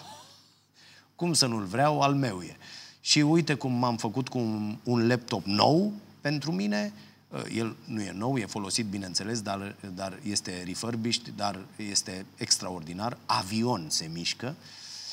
Cum 1.17 1.33
să 1.33 1.47
nu-l 1.47 1.65
vreau? 1.65 2.01
Al 2.01 2.15
meu 2.15 2.41
e. 2.41 2.57
Și 3.01 3.21
uite 3.21 3.55
cum 3.55 3.73
m-am 3.73 3.97
făcut 3.97 4.29
cu 4.29 4.39
un, 4.39 4.77
un 4.83 5.07
laptop 5.07 5.45
nou 5.45 5.93
pentru 6.21 6.53
mine, 6.53 6.93
Uh, 7.33 7.43
el 7.55 7.77
nu 7.85 8.01
e 8.01 8.13
nou, 8.13 8.37
e 8.37 8.47
folosit, 8.47 8.87
bineînțeles, 8.87 9.41
dar, 9.41 9.75
dar 9.95 10.19
este 10.23 10.63
refurbished, 10.67 11.33
dar 11.37 11.59
este 11.77 12.27
extraordinar. 12.37 13.19
Avion 13.27 13.87
se 13.89 14.11
mișcă 14.13 14.55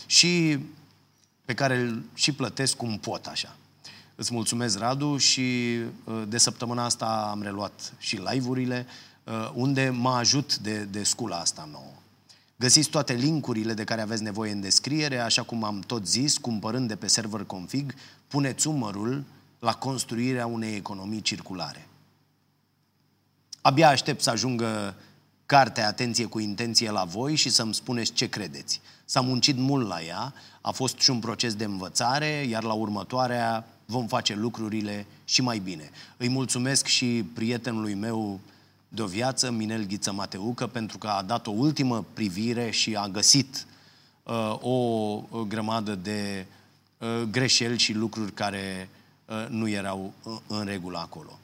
și 0.06 0.60
pe 1.46 1.54
care 1.54 1.78
îl 1.78 2.04
și 2.14 2.32
plătesc 2.32 2.76
cum 2.76 2.98
pot 2.98 3.26
așa. 3.26 3.56
Îți 4.20 4.34
mulțumesc, 4.34 4.78
Radu, 4.78 5.18
și 5.18 5.78
uh, 6.04 6.24
de 6.28 6.38
săptămâna 6.38 6.84
asta 6.84 7.28
am 7.32 7.42
reluat 7.42 7.94
și 7.98 8.16
live-urile, 8.16 8.86
uh, 9.24 9.52
unde 9.54 9.90
mă 9.90 10.10
ajut 10.10 10.58
de, 10.58 10.84
de 10.84 11.04
scula 11.04 11.38
asta 11.38 11.68
nouă. 11.72 11.94
Găsiți 12.56 12.90
toate 12.90 13.14
linkurile 13.14 13.74
de 13.74 13.84
care 13.84 14.02
aveți 14.02 14.24
nevoie 14.24 14.52
în 14.52 14.62
descriere, 14.62 15.20
așa 15.20 15.44
cum 15.44 15.64
am 15.64 15.80
tot 15.80 16.08
zis, 16.08 16.38
cumpărând 16.38 16.88
de 16.88 16.96
pe 16.96 17.08
server 17.08 17.44
config, 17.44 17.94
puneți 18.28 18.68
umărul 18.68 19.24
la 19.60 19.74
construirea 19.74 20.46
unei 20.46 20.76
economii 20.76 21.22
circulare. 21.22 21.88
Abia 23.62 23.90
aștept 23.90 24.22
să 24.22 24.30
ajungă 24.30 24.96
cartea 25.46 25.88
Atenție 25.88 26.26
cu 26.26 26.40
intenție 26.40 26.92
la 26.92 27.04
voi 27.04 27.36
și 27.36 27.50
să-mi 27.50 27.74
spuneți 27.74 28.14
ce 28.14 28.30
credeți. 28.30 28.82
S-a 29.06 29.22
muncit 29.22 29.58
mult 29.58 29.88
la 29.88 30.02
ea, 30.02 30.34
a 30.62 30.72
fost 30.72 31.00
și 31.00 31.10
un 31.10 31.20
proces 31.20 31.56
de 31.56 31.64
învățare, 31.64 32.46
iar 32.50 32.64
la 32.64 32.74
următoarea 32.74 33.68
vom 33.90 34.08
face 34.08 34.36
lucrurile 34.36 35.06
și 35.26 35.42
mai 35.42 35.60
bine. 35.60 35.90
Îi 36.18 36.30
mulțumesc 36.30 36.86
și 36.86 37.26
prietenului 37.34 37.94
meu 37.94 38.40
de 38.88 39.02
o 39.02 39.06
viață, 39.06 39.52
Minel 39.52 39.86
Ghiță 39.86 40.12
Mateucă, 40.12 40.68
pentru 40.68 40.98
că 40.98 41.08
a 41.08 41.22
dat 41.22 41.48
o 41.48 41.52
ultimă 41.52 42.06
privire 42.14 42.70
și 42.70 42.96
a 42.96 43.08
găsit 43.08 43.66
uh, 44.24 44.58
o 44.60 45.44
grămadă 45.48 45.96
de 45.96 46.46
uh, 46.98 47.22
greșeli 47.32 47.78
și 47.78 47.94
lucruri 47.94 48.32
care 48.32 48.90
uh, 49.26 49.46
nu 49.50 49.70
erau 49.70 50.14
uh, 50.24 50.38
în 50.48 50.66
regulă 50.66 50.98
acolo. 50.98 51.40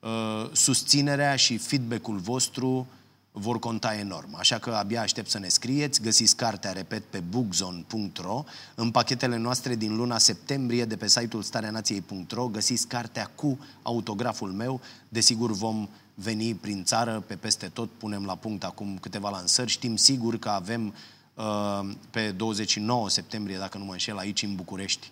Uh, 0.00 0.50
susținerea 0.52 1.36
și 1.36 1.56
feedback-ul 1.56 2.16
vostru 2.16 2.86
vor 3.32 3.58
conta 3.58 3.94
enorm. 3.94 4.34
Așa 4.38 4.58
că 4.58 4.70
abia 4.70 5.00
aștept 5.00 5.30
să 5.30 5.38
ne 5.38 5.48
scrieți. 5.48 6.00
Găsiți 6.00 6.36
cartea, 6.36 6.72
repet, 6.72 7.04
pe 7.04 7.18
bookzone.ro. 7.18 8.44
În 8.74 8.90
pachetele 8.90 9.36
noastre 9.36 9.74
din 9.74 9.96
luna 9.96 10.18
septembrie 10.18 10.84
de 10.84 10.96
pe 10.96 11.08
site-ul 11.08 11.42
stareanației.ro 11.42 12.48
găsiți 12.48 12.86
cartea 12.86 13.30
cu 13.34 13.58
autograful 13.82 14.50
meu. 14.50 14.80
Desigur 15.08 15.52
vom 15.52 15.88
veni 16.14 16.54
prin 16.54 16.84
țară, 16.84 17.24
pe 17.26 17.34
peste 17.34 17.66
tot, 17.66 17.90
punem 17.90 18.24
la 18.24 18.34
punct 18.34 18.64
acum 18.64 18.98
câteva 19.00 19.30
lansări. 19.30 19.70
Știm 19.70 19.96
sigur 19.96 20.38
că 20.38 20.48
avem 20.48 20.94
uh, 21.34 21.90
pe 22.10 22.30
29 22.30 23.10
septembrie, 23.10 23.58
dacă 23.58 23.78
nu 23.78 23.84
mă 23.84 23.92
înșel, 23.92 24.18
aici 24.18 24.42
în 24.42 24.54
București, 24.54 25.10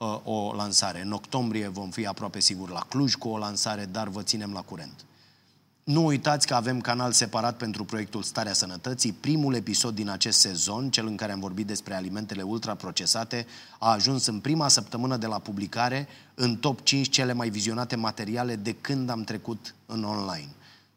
Uh, 0.00 0.20
o 0.24 0.52
lansare. 0.54 1.00
În 1.00 1.12
octombrie 1.12 1.68
vom 1.68 1.90
fi 1.90 2.06
aproape 2.06 2.40
sigur 2.40 2.70
la 2.70 2.80
Cluj 2.88 3.14
cu 3.14 3.28
o 3.28 3.38
lansare, 3.38 3.84
dar 3.84 4.08
vă 4.08 4.22
ținem 4.22 4.52
la 4.52 4.60
curent. 4.60 5.04
Nu 5.90 6.04
uitați 6.04 6.46
că 6.46 6.54
avem 6.54 6.80
canal 6.80 7.12
separat 7.12 7.56
pentru 7.56 7.84
proiectul 7.84 8.22
Starea 8.22 8.52
Sănătății. 8.52 9.12
Primul 9.12 9.54
episod 9.54 9.94
din 9.94 10.08
acest 10.08 10.38
sezon, 10.38 10.90
cel 10.90 11.06
în 11.06 11.16
care 11.16 11.32
am 11.32 11.40
vorbit 11.40 11.66
despre 11.66 11.94
alimentele 11.94 12.42
ultraprocesate, 12.42 13.46
a 13.78 13.90
ajuns 13.90 14.26
în 14.26 14.40
prima 14.40 14.68
săptămână 14.68 15.16
de 15.16 15.26
la 15.26 15.38
publicare 15.38 16.08
în 16.34 16.56
top 16.56 16.80
5 16.82 17.08
cele 17.08 17.32
mai 17.32 17.48
vizionate 17.48 17.96
materiale 17.96 18.56
de 18.56 18.72
când 18.72 19.10
am 19.10 19.24
trecut 19.24 19.74
în 19.86 20.04
online. 20.04 20.48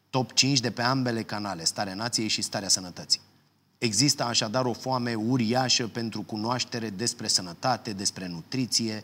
Top 0.09 0.33
5 0.33 0.59
de 0.59 0.71
pe 0.71 0.81
ambele 0.81 1.23
canale, 1.23 1.63
Starea 1.63 1.93
Nației 1.93 2.27
și 2.27 2.41
Starea 2.41 2.69
Sănătății. 2.69 3.21
Există 3.77 4.23
așadar 4.23 4.65
o 4.65 4.73
foame 4.73 5.13
uriașă 5.13 5.87
pentru 5.87 6.21
cunoaștere 6.21 6.89
despre 6.89 7.27
sănătate, 7.27 7.93
despre 7.93 8.27
nutriție, 8.27 9.03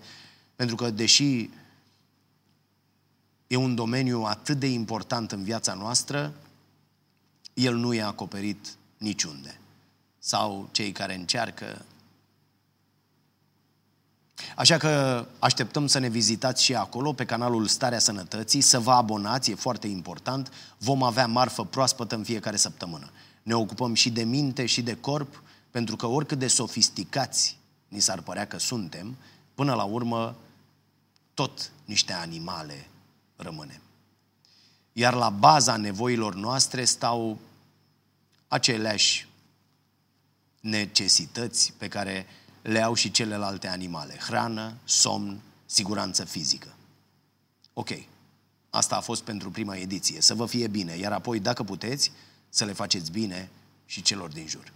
pentru 0.56 0.76
că 0.76 0.90
deși 0.90 1.50
e 3.50 3.56
un 3.56 3.76
domeniu 3.76 4.22
atât 4.24 4.60
de 4.60 4.68
important 4.68 5.32
în 5.32 5.44
viața 5.44 5.74
noastră, 5.74 6.34
el 7.54 7.76
nu 7.76 7.94
e 7.94 8.02
acoperit 8.02 8.78
niciunde. 8.98 9.60
Sau 10.20 10.70
cei 10.72 10.92
care 10.92 11.16
încearcă. 11.16 11.86
Așa 14.56 14.78
că 14.78 15.26
așteptăm 15.40 15.88
să 15.88 16.00
ne 16.00 16.08
vizitați 16.08 16.64
și 16.64 16.76
acolo, 16.76 17.14
pe 17.14 17.26
canalul 17.26 17.68
Starea 17.68 18.00
Sănătății, 18.00 18.62
să 18.62 18.80
vă 18.80 18.92
abonați, 18.92 19.52
e 19.52 19.56
foarte 19.56 19.88
important. 19.88 20.52
Vom 20.78 21.04
avea 21.04 21.28
marfă 21.28 21.66
proaspătă 21.66 22.16
în 22.16 22.24
fiecare 22.24 22.56
săptămână. 22.56 23.10
Ne 23.44 23.56
ocupăm 23.56 23.94
și 23.94 24.10
de 24.10 24.24
minte 24.24 24.66
și 24.66 24.82
de 24.82 24.96
corp, 24.96 25.44
pentru 25.72 25.96
că 25.96 26.06
oricât 26.06 26.40
de 26.40 26.48
sofisticați 26.48 27.58
ni 27.88 28.00
s-ar 28.00 28.22
părea 28.22 28.48
că 28.48 28.58
suntem, 28.58 29.16
până 29.56 29.74
la 29.74 29.84
urmă, 29.84 30.36
tot 31.34 31.72
niște 31.86 32.14
animale 32.14 32.88
rămânem. 33.42 33.82
Iar 34.94 35.14
la 35.14 35.30
baza 35.30 35.78
nevoilor 35.78 36.36
noastre 36.36 36.86
stau 36.86 37.40
aceleași 38.48 39.28
necesități 40.60 41.74
pe 41.78 41.88
care 41.88 42.26
le 42.62 42.82
au 42.82 42.94
și 42.94 43.12
celelalte 43.12 43.68
animale. 43.68 44.18
Hrană, 44.18 44.74
somn, 44.84 45.40
siguranță 45.66 46.26
fizică. 46.26 46.76
Ok, 47.74 47.90
asta 48.70 48.96
a 48.96 49.02
fost 49.02 49.24
pentru 49.24 49.50
prima 49.52 49.76
ediție. 49.76 50.22
Să 50.22 50.34
vă 50.34 50.46
fie 50.46 50.68
bine, 50.68 50.98
iar 50.98 51.12
apoi, 51.12 51.40
dacă 51.40 51.64
puteți, 51.64 52.12
să 52.50 52.66
le 52.66 52.74
faceți 52.74 53.12
bine 53.12 53.50
și 53.86 54.02
celor 54.02 54.30
din 54.32 54.48
jur. 54.48 54.72